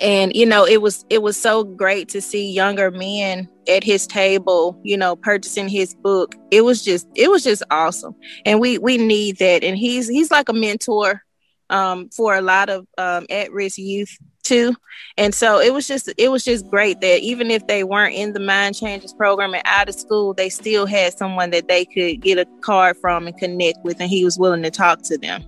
[0.00, 4.06] And you know, it was it was so great to see younger men at his
[4.06, 6.34] table, you know, purchasing his book.
[6.50, 8.16] It was just it was just awesome.
[8.44, 9.62] And we we need that.
[9.64, 11.22] And he's he's like a mentor
[11.70, 14.74] um, for a lot of um, at-risk youth too.
[15.18, 18.32] And so it was just it was just great that even if they weren't in
[18.32, 22.20] the Mind Changers program and out of school, they still had someone that they could
[22.20, 25.42] get a card from and connect with, and he was willing to talk to them.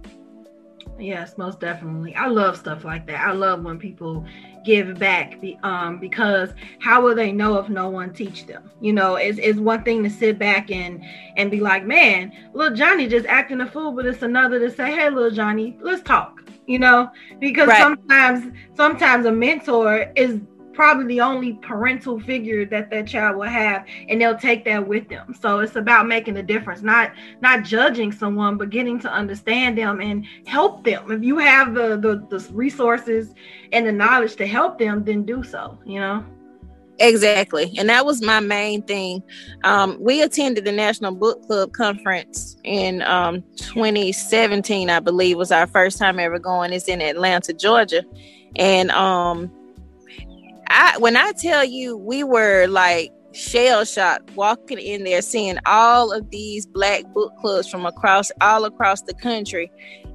[0.99, 2.15] Yes, most definitely.
[2.15, 3.25] I love stuff like that.
[3.25, 4.27] I love when people
[4.65, 8.71] give back um, because how will they know if no one teach them?
[8.81, 11.05] You know, it's, it's one thing to sit back and
[11.37, 14.93] and be like, man, little Johnny just acting a fool, but it's another to say,
[14.93, 16.43] hey, little Johnny, let's talk.
[16.67, 17.81] You know, because right.
[17.81, 20.41] sometimes sometimes a mentor is
[20.79, 25.09] probably the only parental figure that that child will have and they'll take that with
[25.09, 27.11] them so it's about making a difference not
[27.41, 31.97] not judging someone but getting to understand them and help them if you have the
[31.97, 33.35] the, the resources
[33.73, 36.25] and the knowledge to help them then do so you know
[37.01, 37.73] Exactly.
[37.79, 39.23] And that was my main thing.
[39.63, 45.69] Um, we attended the National Book Club Conference in um, 2017, I believe, was our
[45.69, 46.73] first time ever going.
[46.73, 48.03] It's in Atlanta, Georgia.
[48.57, 49.49] And um,
[50.69, 56.13] I when I tell you we were like shell shocked walking in there seeing all
[56.13, 59.71] of these black book clubs from across all across the country.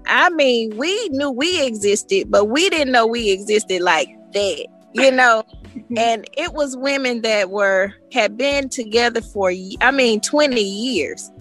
[0.07, 5.11] I mean, we knew we existed, but we didn't know we existed like that, you
[5.11, 5.43] know.
[5.97, 11.31] and it was women that were had been together for I mean 20 years.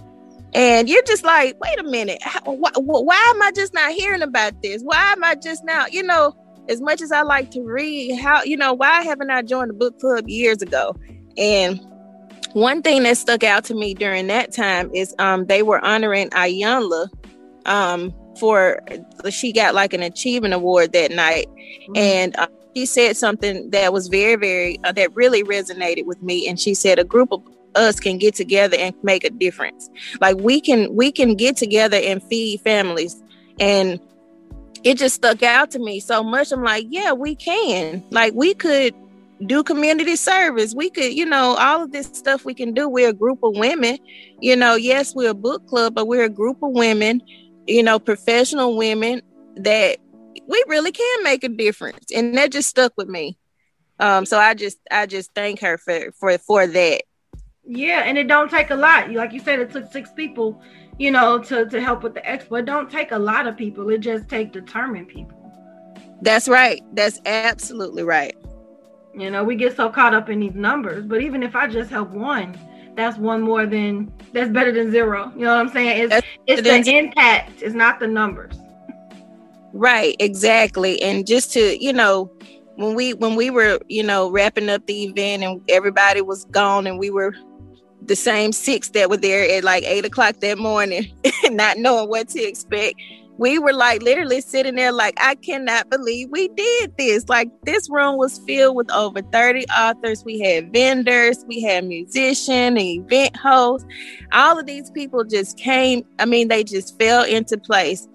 [0.54, 4.82] And you're just like, wait a minute, why am I just not hearing about this?
[4.82, 6.36] Why am I just now, you know?
[6.68, 9.74] As much as I like to read, how you know why haven't I joined the
[9.74, 10.96] book club years ago?
[11.36, 11.80] And
[12.52, 16.28] one thing that stuck out to me during that time is um, they were honoring
[16.30, 17.08] Iyanla
[17.66, 18.80] um, for
[19.30, 21.96] she got like an achievement award that night, mm-hmm.
[21.96, 26.46] and uh, she said something that was very very uh, that really resonated with me.
[26.48, 27.42] And she said a group of
[27.74, 29.88] us can get together and make a difference.
[30.20, 33.22] Like we can we can get together and feed families
[33.60, 34.00] and
[34.84, 36.52] it just stuck out to me so much.
[36.52, 38.04] I'm like, yeah, we can.
[38.10, 38.94] Like, we could
[39.46, 40.74] do community service.
[40.74, 42.88] We could, you know, all of this stuff we can do.
[42.88, 43.98] We're a group of women.
[44.40, 47.22] You know, yes, we're a book club, but we're a group of women,
[47.66, 49.22] you know, professional women
[49.56, 49.98] that
[50.48, 52.10] we really can make a difference.
[52.14, 53.38] And that just stuck with me.
[53.98, 57.02] Um, so I just I just thank her for for for that.
[57.64, 59.12] Yeah, and it don't take a lot.
[59.12, 60.60] Like you said, it took six people,
[60.98, 62.60] you know, to to help with the expo.
[62.60, 63.88] It don't take a lot of people.
[63.90, 65.38] It just take determined people.
[66.20, 66.82] That's right.
[66.92, 68.36] That's absolutely right.
[69.14, 71.90] You know, we get so caught up in these numbers, but even if I just
[71.90, 72.58] help one,
[72.94, 75.32] that's one more than that's better than zero.
[75.34, 76.02] You know what I'm saying?
[76.02, 78.54] It's that's it's the impact, it's not the numbers.
[79.72, 81.00] Right, exactly.
[81.02, 82.30] And just to, you know,
[82.76, 86.86] when we when we were, you know, wrapping up the event and everybody was gone
[86.86, 87.34] and we were
[88.06, 91.12] the same six that were there at like eight o'clock that morning,
[91.44, 93.00] not knowing what to expect.
[93.38, 97.28] We were like literally sitting there like i cannot believe we did this.
[97.28, 100.24] Like this room was filled with over 30 authors.
[100.24, 101.44] We had vendors.
[101.48, 103.88] We had musician event hosts.
[104.32, 108.06] All of these people just came i mean they just fell into place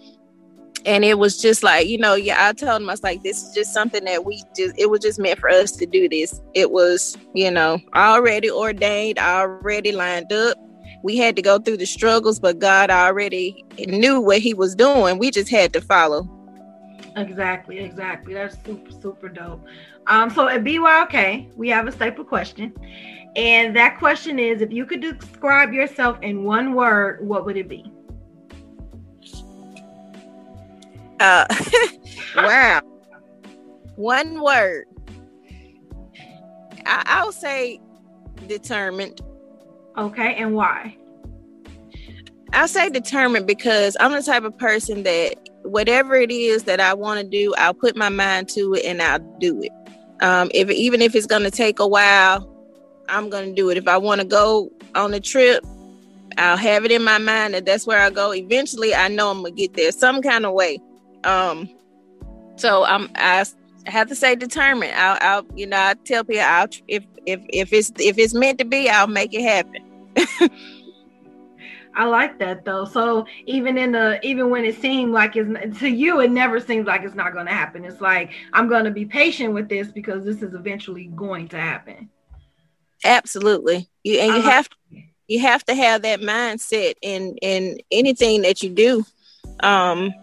[0.86, 3.44] and it was just like you know yeah i told them i was like this
[3.44, 6.42] is just something that we just it was just meant for us to do this
[6.54, 10.58] it was you know already ordained already lined up
[11.04, 15.18] we had to go through the struggles, but God already knew what He was doing.
[15.18, 16.28] We just had to follow.
[17.16, 18.34] Exactly, exactly.
[18.34, 19.66] That's super, super dope.
[20.08, 22.74] Um, so at BYOK, we have a staple question.
[23.36, 27.68] And that question is if you could describe yourself in one word, what would it
[27.68, 27.92] be?
[31.20, 31.46] Uh,
[32.36, 32.82] wow.
[33.96, 34.86] one word.
[36.86, 37.80] I, I'll say
[38.48, 39.22] determined.
[39.98, 40.96] Okay, and why?
[42.54, 46.94] I say determined because I'm the type of person that whatever it is that I
[46.94, 49.72] want to do, I'll put my mind to it and I'll do it.
[50.22, 52.54] Um, if even if it's going to take a while,
[53.10, 53.78] I'm going to do it.
[53.78, 55.64] If I want to go on a trip,
[56.38, 58.34] I'll have it in my mind that that's where I go.
[58.34, 60.80] Eventually, I know I'm gonna get there some kind of way.
[61.28, 61.70] Um,
[62.56, 63.46] so I'm I
[63.86, 64.94] have to say determined.
[64.96, 68.60] I'll, I'll you know I tell people I'll if if if it's if it's meant
[68.60, 69.84] to be, I'll make it happen.
[71.96, 72.86] I like that though.
[72.86, 76.86] So even in the even when it seemed like it's to you, it never seems
[76.86, 77.84] like it's not going to happen.
[77.84, 81.58] It's like I'm going to be patient with this because this is eventually going to
[81.58, 82.10] happen.
[83.04, 84.50] Absolutely, you and you uh-huh.
[84.50, 84.76] have to,
[85.28, 89.06] you have to have that mindset in in anything that you do.
[89.62, 90.14] Um,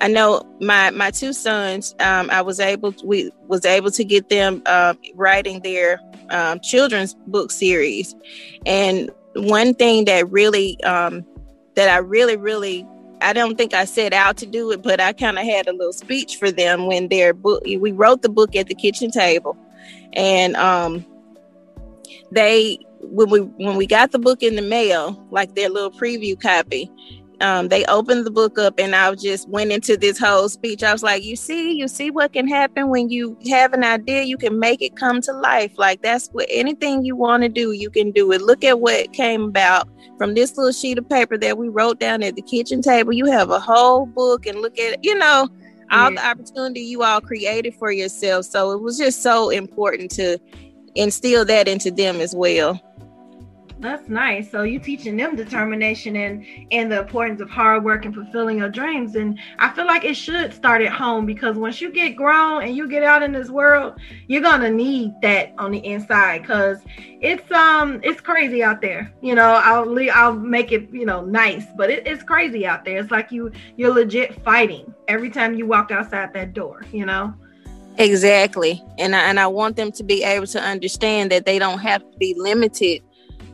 [0.00, 1.94] I know my my two sons.
[2.00, 6.60] Um, I was able to, we was able to get them uh, writing their um,
[6.60, 8.14] children's book series,
[8.66, 11.24] and one thing that really um,
[11.74, 12.86] that I really really
[13.20, 15.72] I don't think I set out to do it, but I kind of had a
[15.72, 19.56] little speech for them when their book we wrote the book at the kitchen table,
[20.12, 21.04] and um,
[22.30, 26.40] they when we when we got the book in the mail, like their little preview
[26.40, 26.90] copy,
[27.40, 30.82] um, they opened the book up and I just went into this whole speech.
[30.82, 34.22] I was like, you see, you see what can happen when you have an idea,
[34.22, 35.72] you can make it come to life.
[35.78, 38.42] Like that's what anything you want to do, you can do it.
[38.42, 42.22] Look at what came about from this little sheet of paper that we wrote down
[42.24, 43.12] at the kitchen table.
[43.12, 45.48] You have a whole book and look at, you know,
[45.90, 48.44] all the opportunity you all created for yourself.
[48.46, 50.38] So it was just so important to
[50.94, 52.80] instill that into them as well.
[53.80, 54.50] That's nice.
[54.50, 58.68] So you teaching them determination and and the importance of hard work and fulfilling your
[58.68, 59.14] dreams.
[59.14, 62.76] And I feel like it should start at home because once you get grown and
[62.76, 63.94] you get out in this world,
[64.26, 66.78] you're gonna need that on the inside because
[67.20, 69.12] it's um it's crazy out there.
[69.22, 72.98] You know, I'll I'll make it you know nice, but it, it's crazy out there.
[72.98, 76.82] It's like you you're legit fighting every time you walk outside that door.
[76.92, 77.32] You know.
[77.98, 78.80] Exactly.
[78.96, 82.00] And I, and I want them to be able to understand that they don't have
[82.00, 83.02] to be limited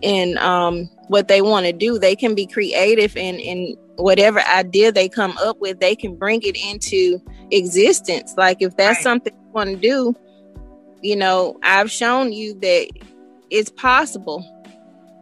[0.05, 1.99] in um, what they want to do.
[1.99, 5.81] They can be creative in in whatever idea they come up with.
[5.81, 8.35] They can bring it into existence.
[8.37, 9.03] Like if that's right.
[9.03, 10.15] something you want to do,
[11.03, 12.89] you know, I've shown you that
[13.51, 14.45] it's possible.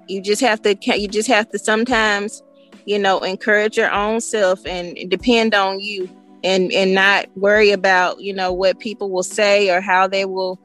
[0.08, 0.76] You just have to.
[0.98, 2.42] You just have to sometimes,
[2.84, 6.10] you know, encourage your own self and depend on you,
[6.42, 10.60] and and not worry about you know what people will say or how they will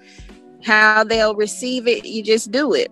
[0.63, 2.03] how they'll receive it.
[2.05, 2.91] You just do it.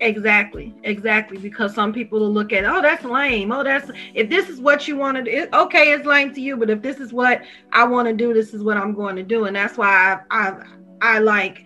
[0.00, 1.36] Exactly, exactly.
[1.36, 3.52] Because some people will look at, oh, that's lame.
[3.52, 6.56] Oh, that's if this is what you want to do, okay, it's lame to you.
[6.56, 9.22] But if this is what I want to do, this is what I'm going to
[9.22, 10.62] do, and that's why I I,
[11.02, 11.64] I like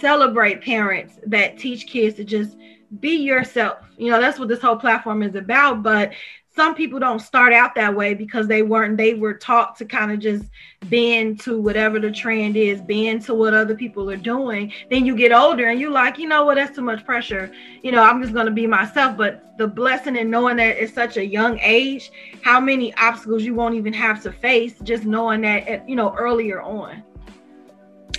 [0.00, 2.56] celebrate parents that teach kids to just
[3.00, 3.78] be yourself.
[3.96, 5.82] You know, that's what this whole platform is about.
[5.82, 6.12] But
[6.60, 10.12] some people don't start out that way because they weren't they were taught to kind
[10.12, 10.44] of just
[10.90, 14.70] bend to whatever the trend is bend to what other people are doing.
[14.90, 16.56] Then you get older and you're like you know what?
[16.56, 17.50] That's too much pressure.
[17.82, 19.16] You know i'm just going to be myself.
[19.16, 23.54] But the blessing in knowing that at such a young age how many obstacles you
[23.54, 27.02] won't even have to face just knowing that at, you know earlier on.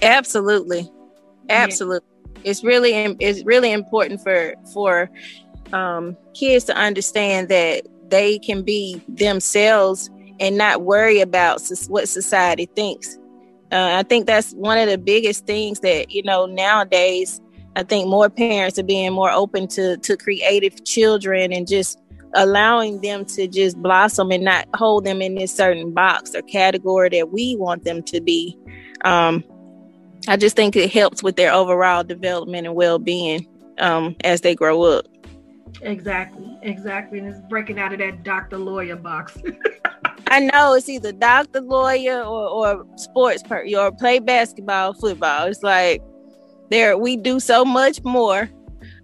[0.02, 0.92] Absolutely.
[1.48, 2.10] Absolutely.
[2.44, 5.12] It's really it's really important for for
[5.74, 10.10] um, kids to understand that they can be themselves
[10.40, 13.18] and not worry about what society thinks.
[13.72, 17.42] Uh, I think that's one of the biggest things that you know nowadays.
[17.76, 21.98] I think more parents are being more open to to creative children and just
[22.34, 27.10] allowing them to just blossom and not hold them in this certain box or category
[27.10, 28.58] that we want them to be.
[29.04, 29.44] Um,
[30.28, 33.48] I just think it helps with their overall development and well being
[33.80, 35.06] um, as they grow up.
[35.82, 37.20] Exactly, exactly.
[37.20, 39.38] And it's breaking out of that doctor lawyer box.
[40.28, 45.48] I know it's either doctor, lawyer, or, or sports per or play basketball, football.
[45.48, 46.02] It's like
[46.70, 48.50] there we do so much more.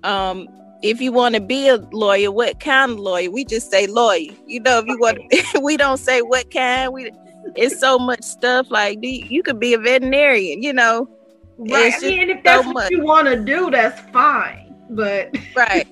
[0.03, 0.47] Um,
[0.81, 3.29] if you want to be a lawyer, what kind of lawyer?
[3.29, 4.31] We just say lawyer.
[4.45, 5.19] You know, if you want,
[5.61, 6.93] we don't say what kind.
[6.93, 7.11] We
[7.55, 8.69] it's so much stuff.
[8.69, 10.63] Like you could be a veterinarian.
[10.63, 11.09] You know,
[11.57, 11.93] right?
[11.93, 12.91] I mean, if that's so what much.
[12.91, 14.75] you want to do, that's fine.
[14.89, 15.87] But right.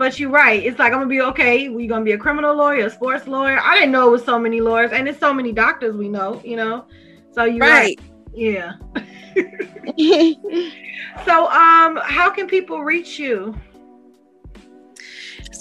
[0.00, 0.64] But you're right.
[0.64, 1.68] It's like I'm gonna be okay.
[1.68, 3.60] We gonna be a criminal lawyer, a sports lawyer.
[3.62, 6.40] I didn't know it was so many lawyers, and it's so many doctors we know.
[6.42, 6.86] You know,
[7.32, 7.98] so you're right.
[7.98, 8.00] right.
[8.32, 8.76] Yeah.
[11.26, 13.54] so, um, how can people reach you?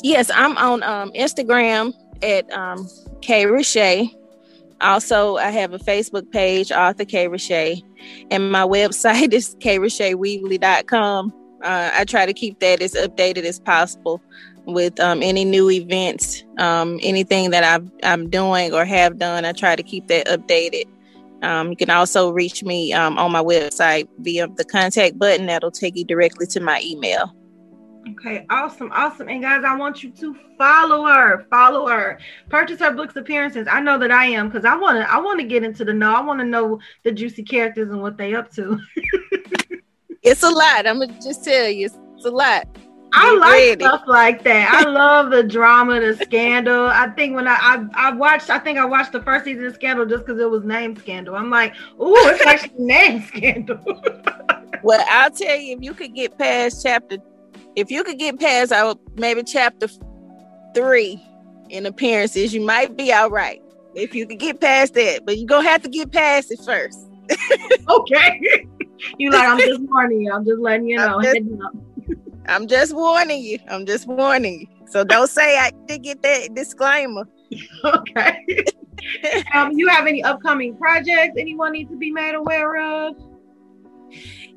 [0.03, 2.87] Yes, I'm on um, Instagram at um,
[3.21, 4.15] K Richey.
[4.79, 7.27] Also, I have a Facebook page, Author K.
[7.27, 7.83] Richey,
[8.31, 11.33] and my website is kricheyweebly.com.
[11.64, 14.22] Uh, I try to keep that as updated as possible
[14.66, 19.45] with um, any new events, um, anything that I've, I'm doing or have done.
[19.45, 20.86] I try to keep that updated.
[21.41, 25.72] Um, you can also reach me um, on my website via the contact button that'll
[25.72, 27.34] take you directly to my email.
[28.12, 29.30] Okay, awesome, awesome.
[29.30, 33.68] And guys, I want you to follow her, follow her, purchase her books appearances.
[33.70, 35.93] I know that I am because I want to I want to get into the
[35.93, 36.14] know.
[36.14, 38.80] I want to know the juicy characters and what they up to.
[40.24, 40.88] it's a lot.
[40.88, 42.67] I'm gonna just tell you, it's a lot.
[43.11, 43.84] I like ready.
[43.84, 44.72] stuff like that.
[44.72, 46.88] I love the drama, the scandal.
[46.88, 49.74] I think when I, I, I watched, I think I watched the first season of
[49.76, 51.36] Scandal just because it was named Scandal.
[51.36, 53.80] I'm like, ooh, it's actually named Scandal.
[54.84, 57.17] well, I'll tell you, if you could get past chapter,
[57.76, 59.88] if you could get past, I would maybe chapter
[60.76, 61.24] three
[61.70, 63.61] in appearances, you might be all right.
[63.95, 66.99] If you could get past that, but you're gonna have to get past it first.
[67.89, 68.67] okay.
[69.17, 70.31] You like, I'm just warning you.
[70.31, 71.19] I'm just letting you know.
[72.47, 73.59] I'm just warning you.
[73.69, 74.67] I'm just warning you.
[74.87, 77.27] So don't say I did get that disclaimer.
[77.83, 78.63] okay.
[79.53, 83.15] um, you have any upcoming projects anyone needs to be made aware of?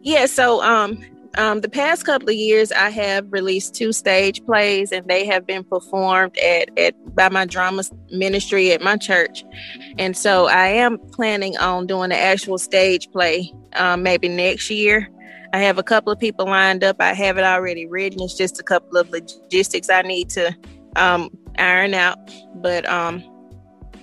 [0.01, 1.05] Yeah, so um
[1.39, 5.47] um, the past couple of years, I have released two stage plays, and they have
[5.47, 9.45] been performed at, at by my drama ministry at my church.
[9.99, 15.09] And so, I am planning on doing the actual stage play um, maybe next year.
[15.53, 16.97] I have a couple of people lined up.
[17.01, 18.23] I have it already written.
[18.23, 20.57] It's just a couple of logistics I need to
[20.97, 22.19] um, iron out.
[22.57, 23.23] But um,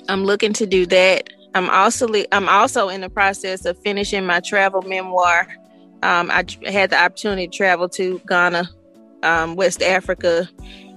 [0.07, 1.30] I'm looking to do that.
[1.55, 5.47] I'm also I'm also in the process of finishing my travel memoir.
[6.02, 8.70] Um, I had the opportunity to travel to Ghana,
[9.24, 10.50] um, West Africa,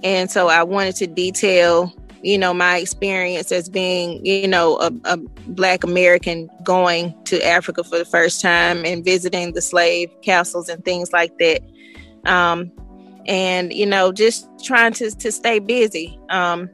[0.03, 1.93] and so I wanted to detail
[2.23, 7.83] you know, my experience as being, you know, a, a, Black American going to Africa
[7.83, 11.61] for the first time and visiting the slave castles and things like that.
[12.25, 12.71] Um,
[13.27, 16.17] and, you know, just trying to, to stay busy.
[16.29, 16.69] Um,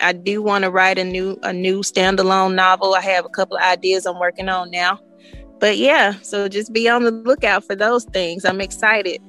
[0.00, 2.94] I do want to write a new a new standalone novel.
[2.94, 4.98] I have a couple of ideas I'm working on now.
[5.62, 8.44] But yeah, so just be on the lookout for those things.
[8.44, 9.22] I'm excited.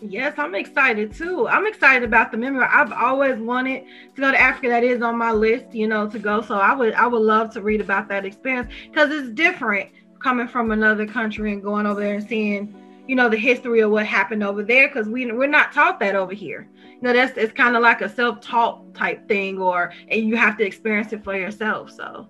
[0.00, 1.46] Yes, I'm excited too.
[1.48, 2.64] I'm excited about the memory.
[2.64, 4.68] I've always wanted to go to Africa.
[4.68, 6.40] That is on my list, you know, to go.
[6.40, 10.48] So I would I would love to read about that experience because it's different coming
[10.48, 12.74] from another country and going over there and seeing,
[13.06, 16.16] you know, the history of what happened over there because we we're not taught that
[16.16, 16.70] over here.
[16.86, 20.56] You know, that's it's kind of like a self-taught type thing, or and you have
[20.56, 21.90] to experience it for yourself.
[21.90, 22.28] So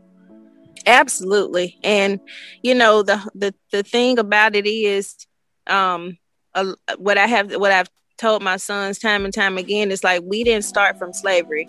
[0.87, 2.21] absolutely, and
[2.63, 5.27] you know the the the thing about it is,
[5.67, 6.19] um
[6.57, 10.23] uh, what I have, what I've told my sons time and time again is like
[10.25, 11.69] we didn't start from slavery.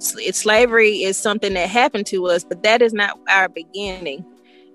[0.00, 4.24] It's, slavery is something that happened to us, but that is not our beginning.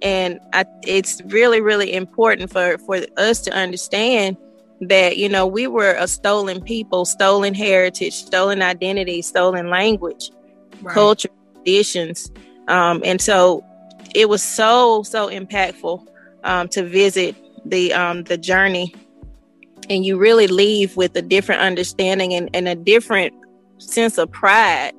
[0.02, 4.38] And I, it's really, really important for for us to understand
[4.82, 10.32] that you know we were a stolen people, stolen heritage, stolen identity, stolen language,
[10.82, 10.94] right.
[10.94, 12.32] culture, traditions,
[12.70, 13.66] um, and so
[14.16, 16.06] it was so so impactful
[16.44, 17.36] um, to visit
[17.66, 18.94] the um, the journey
[19.90, 23.34] and you really leave with a different understanding and, and a different
[23.78, 24.94] sense of pride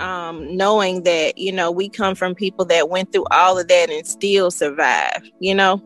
[0.00, 3.90] um, knowing that you know we come from people that went through all of that
[3.90, 5.82] and still survived you know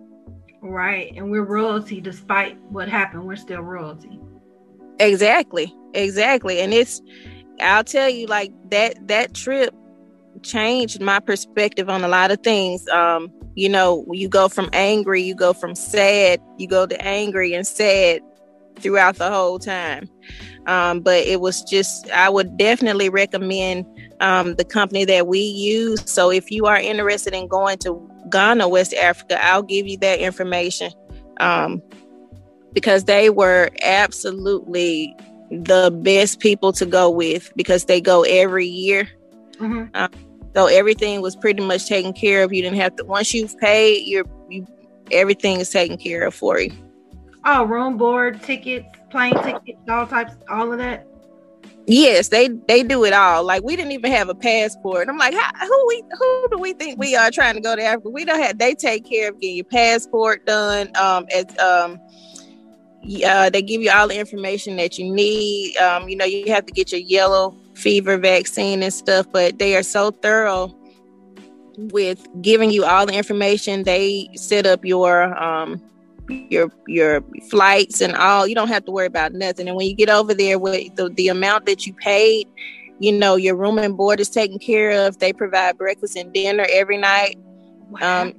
[0.61, 1.13] Right.
[1.17, 3.25] And we're royalty despite what happened.
[3.25, 4.19] We're still royalty.
[4.99, 5.75] Exactly.
[5.95, 6.61] Exactly.
[6.61, 7.01] And it's
[7.61, 9.75] I'll tell you like that that trip
[10.39, 12.87] changed my perspective on a lot of things.
[12.89, 17.55] Um, you know, you go from angry, you go from sad, you go to angry
[17.55, 18.21] and sad
[18.77, 20.09] throughout the whole time.
[20.67, 23.87] Um, but it was just, I would definitely recommend
[24.21, 26.03] um, the company that we use.
[26.11, 30.21] So if you are interested in going to Ghana, West Africa, I'll give you that
[30.21, 30.93] information
[31.41, 31.83] um,
[32.73, 35.17] because they were absolutely
[35.51, 39.09] the best people to go with because they go every year.
[39.55, 39.97] Mm-hmm.
[40.59, 42.53] So everything was pretty much taken care of.
[42.53, 44.67] You didn't have to once you've paid, you're you,
[45.13, 46.73] everything is taken care of for you.
[47.45, 51.07] Oh, room board, tickets, plane tickets, all types, all of that.
[51.87, 53.45] Yes, they they do it all.
[53.45, 55.09] Like we didn't even have a passport.
[55.09, 58.11] I'm like, who we who do we think we are trying to go to Africa?
[58.11, 58.59] We don't have.
[58.59, 60.89] They take care of getting your passport done.
[60.97, 62.01] Um, at um,
[63.25, 65.77] uh, they give you all the information that you need.
[65.77, 69.77] Um, you know, you have to get your yellow fever vaccine and stuff, but they
[69.77, 70.75] are so thorough
[71.77, 73.85] with giving you all the information.
[73.85, 75.81] They set up your um,
[76.29, 78.47] your your flights and all.
[78.47, 79.69] You don't have to worry about nothing.
[79.69, 82.49] And when you get over there with the, the amount that you paid,
[82.99, 85.19] you know, your room and board is taken care of.
[85.19, 87.37] They provide breakfast and dinner every night.
[87.91, 88.23] Wow.
[88.23, 88.35] Um,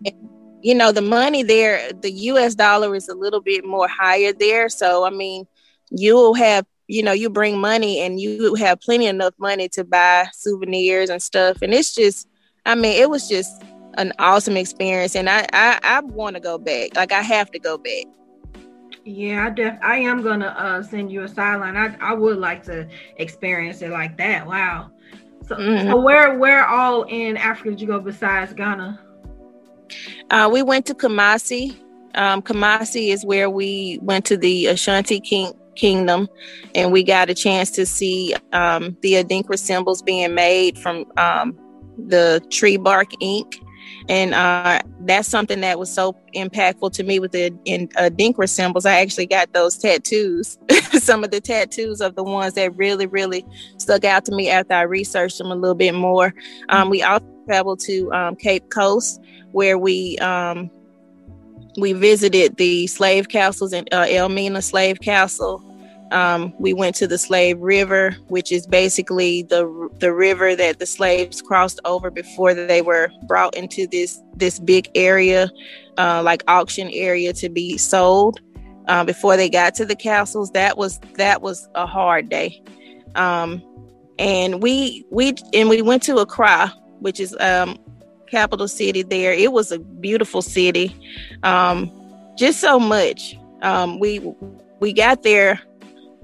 [0.62, 4.68] you know, the money there, the US dollar is a little bit more higher there.
[4.70, 5.48] So, I mean,
[5.90, 10.28] you'll have, you know, you bring money and you have plenty enough money to buy
[10.34, 11.62] souvenirs and stuff.
[11.62, 12.28] And it's just,
[12.66, 13.62] I mean, it was just
[14.00, 16.96] an awesome experience, and I I, I want to go back.
[16.96, 18.06] Like I have to go back.
[19.06, 21.76] Yeah, I def I am gonna uh, send you a sideline.
[21.78, 22.88] I I would like to
[23.18, 24.46] experience it like that.
[24.46, 24.92] Wow.
[25.48, 25.90] So, mm-hmm.
[25.90, 29.00] so where where all in Africa did you go besides Ghana?
[30.30, 31.78] Uh, we went to Kumasi.
[32.16, 36.28] Um, Kumasi is where we went to the Ashanti King Kingdom,
[36.76, 41.58] and we got a chance to see um, the Adinkra symbols being made from um,
[41.98, 43.60] the tree bark ink
[44.08, 48.50] and uh, that's something that was so impactful to me with the in uh, Dinkra
[48.50, 48.86] symbols.
[48.86, 50.58] I actually got those tattoos,
[50.94, 53.46] some of the tattoos of the ones that really, really
[53.78, 56.34] stuck out to me after I researched them a little bit more.
[56.70, 59.22] Um, we also traveled to um, Cape Coast
[59.52, 60.72] where we um,
[61.78, 65.64] we visited the slave castles in uh, Elmina Slave Castle
[66.12, 70.86] um, we went to the Slave River, which is basically the the river that the
[70.86, 75.50] slaves crossed over before they were brought into this this big area,
[75.98, 78.42] uh, like auction area, to be sold.
[78.88, 82.60] Uh, before they got to the castles, that was that was a hard day.
[83.14, 83.62] Um,
[84.18, 87.78] and we we and we went to Accra, which is um,
[88.32, 89.32] capital city there.
[89.32, 90.96] It was a beautiful city,
[91.44, 91.92] um,
[92.36, 93.38] just so much.
[93.62, 94.20] Um, we
[94.80, 95.62] we got there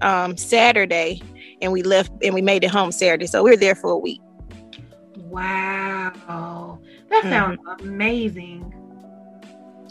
[0.01, 1.21] um, Saturday,
[1.61, 3.27] and we left and we made it home Saturday.
[3.27, 4.21] So we were there for a week.
[5.17, 6.79] Wow,
[7.09, 7.29] that mm-hmm.
[7.29, 7.89] sounds mm-hmm.
[7.89, 8.73] amazing.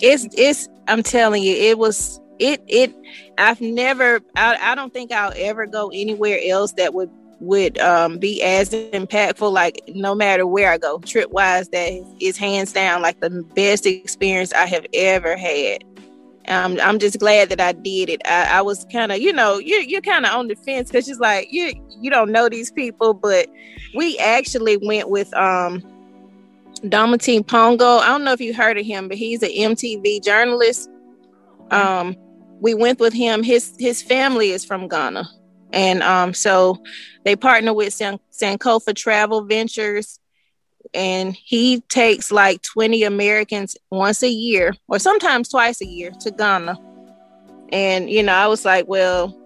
[0.01, 0.69] It's it's.
[0.89, 2.95] I'm telling you, it was it it.
[3.39, 4.21] I've never.
[4.37, 8.71] I, I don't think I'll ever go anywhere else that would would um, be as
[8.71, 9.53] impactful.
[9.53, 13.87] Like no matter where I go, trip wise, that is hands down like the best
[13.87, 15.85] experience I have ever had.
[16.49, 18.21] Um, I'm just glad that I did it.
[18.27, 21.07] I, I was kind of, you know, you're, you're kind of on the fence because
[21.07, 23.49] she's like, you you don't know these people, but
[23.95, 25.81] we actually went with um,
[26.83, 27.99] Dometi Pongo.
[27.99, 30.91] I don't know if you heard of him, but he's an MTV journalist.
[31.71, 32.15] Um,
[32.61, 33.43] we went with him.
[33.43, 35.27] His his family is from Ghana,
[35.73, 36.83] and um, so
[37.25, 40.21] they partner with San- Sankofa Travel Ventures
[40.93, 46.31] and he takes like 20 Americans once a year or sometimes twice a year to
[46.31, 46.77] Ghana.
[47.73, 49.37] And you know, I was like, well,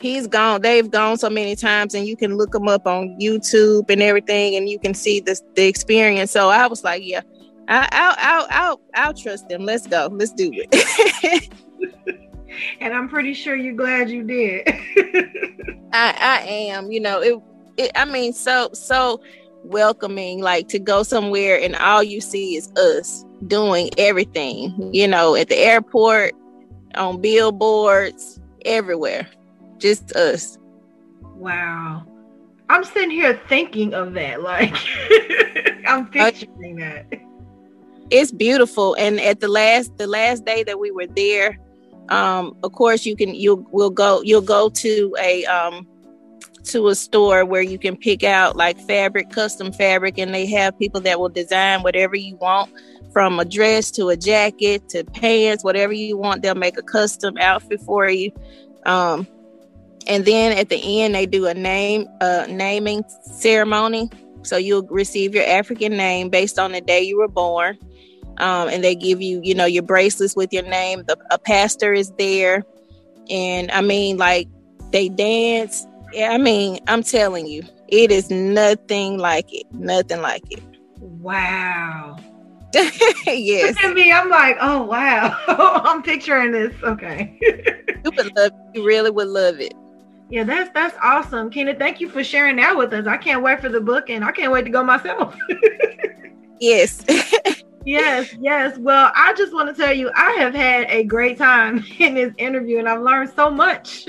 [0.00, 0.62] he's gone.
[0.62, 4.56] They've gone so many times, and you can look them up on YouTube and everything,
[4.56, 6.30] and you can see the the experience.
[6.30, 7.20] So I was like, yeah,
[7.68, 9.64] I, I'll I'll I'll I'll trust them.
[9.64, 10.08] Let's go.
[10.10, 11.48] Let's do it.
[12.80, 14.62] and I'm pretty sure you're glad you did.
[15.92, 16.90] I I am.
[16.90, 17.40] You know, it,
[17.76, 17.92] it.
[17.94, 19.20] I mean, so so
[19.64, 25.34] welcoming, like to go somewhere and all you see is us doing everything, you know,
[25.34, 26.34] at the airport,
[26.94, 29.26] on billboards, everywhere.
[29.78, 30.58] Just us.
[31.36, 32.04] Wow.
[32.68, 34.42] I'm sitting here thinking of that.
[34.42, 34.74] Like
[35.86, 37.06] I'm picturing that.
[38.10, 38.94] It's beautiful.
[38.94, 41.58] And at the last the last day that we were there,
[42.10, 45.86] um, of course you can you'll will go you'll go to a um
[46.64, 50.78] to a store where you can pick out like fabric, custom fabric, and they have
[50.78, 52.70] people that will design whatever you want
[53.12, 56.42] from a dress to a jacket to pants, whatever you want.
[56.42, 58.30] They'll make a custom outfit for you.
[58.86, 59.26] Um,
[60.06, 64.10] and then at the end, they do a name uh, naming ceremony.
[64.42, 67.78] So you'll receive your African name based on the day you were born.
[68.38, 71.04] Um, and they give you, you know, your bracelets with your name.
[71.06, 72.64] The, a pastor is there,
[73.28, 74.48] and I mean, like
[74.92, 75.86] they dance.
[76.18, 79.66] I mean, I'm telling you, it is nothing like it.
[79.72, 80.62] Nothing like it.
[80.98, 82.18] Wow.
[83.26, 83.74] yes.
[83.74, 84.12] Look at me.
[84.12, 85.36] I'm like, oh wow.
[85.84, 86.74] I'm picturing this.
[86.82, 87.38] Okay.
[87.40, 88.52] you would love.
[88.74, 89.74] You really would love it.
[90.28, 91.74] Yeah, that's that's awesome, Keena.
[91.74, 93.06] Thank you for sharing that with us.
[93.06, 95.36] I can't wait for the book, and I can't wait to go myself.
[96.60, 97.04] yes.
[97.84, 98.78] yes, yes.
[98.78, 102.32] Well, I just want to tell you, I have had a great time in this
[102.38, 104.06] interview, and I've learned so much.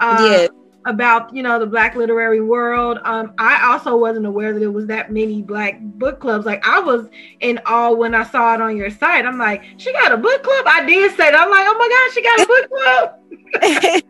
[0.00, 0.50] Uh, yes
[0.86, 2.98] about you know the black literary world.
[3.04, 6.46] Um i also wasn't aware that it was that many black book clubs.
[6.46, 7.08] Like i was
[7.40, 9.26] in awe when i saw it on your site.
[9.26, 10.64] I'm like she got a book club?
[10.66, 11.34] I did say that.
[11.34, 14.02] I'm like oh my gosh she got a book club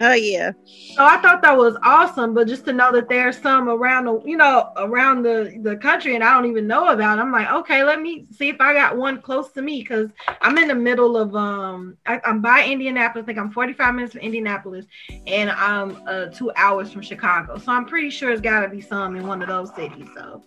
[0.00, 0.52] Oh yeah.
[0.94, 4.20] So I thought that was awesome, but just to know that there's some around the,
[4.24, 7.18] you know, around the the country, and I don't even know about.
[7.18, 10.10] I'm like, okay, let me see if I got one close to me because
[10.42, 13.24] I'm in the middle of um, I, am by Indianapolis.
[13.24, 14.86] I think I'm 45 minutes from Indianapolis,
[15.26, 17.58] and I'm uh, two hours from Chicago.
[17.58, 20.08] So I'm pretty sure it's got to be some in one of those cities.
[20.14, 20.44] So.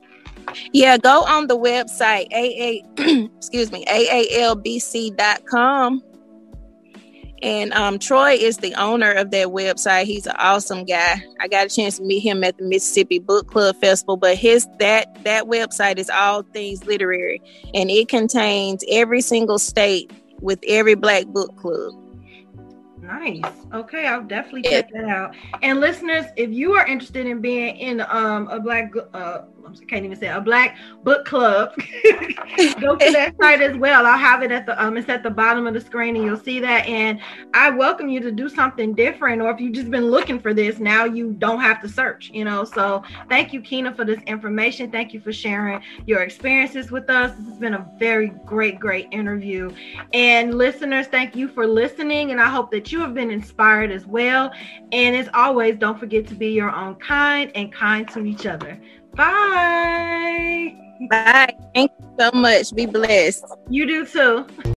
[0.74, 2.82] Yeah, go on the website aa
[3.38, 6.02] excuse me aalbc.com
[7.42, 10.06] and um, Troy is the owner of that website.
[10.06, 11.24] He's an awesome guy.
[11.40, 14.18] I got a chance to meet him at the Mississippi Book Club Festival.
[14.18, 17.42] But his that that website is all things literary,
[17.74, 20.12] and it contains every single state
[20.42, 21.94] with every black book club.
[23.02, 23.44] Nice.
[23.74, 25.36] Okay, I'll definitely check that out.
[25.64, 29.42] And listeners, if you are interested in being in um, a black uh,
[29.82, 31.74] I can't even say a black book club.
[32.80, 34.06] Go to that site as well.
[34.06, 36.38] I'll have it at the um it's at the bottom of the screen and you'll
[36.38, 36.86] see that.
[36.88, 37.20] And
[37.54, 39.42] I welcome you to do something different.
[39.42, 42.46] Or if you've just been looking for this, now you don't have to search, you
[42.46, 42.64] know.
[42.64, 44.92] So thank you, Kina, for this information.
[44.92, 47.36] Thank you for sharing your experiences with us.
[47.38, 49.72] This has been a very great, great interview.
[50.14, 52.32] And listeners, thank you for listening.
[52.32, 54.52] And I hope that you have been inspired as well.
[54.92, 58.80] And as always, don't forget to be your own kind and kind to each other.
[59.16, 60.76] Bye.
[61.10, 61.56] Bye.
[61.74, 62.74] Thank you so much.
[62.74, 63.46] Be blessed.
[63.70, 64.46] You do too.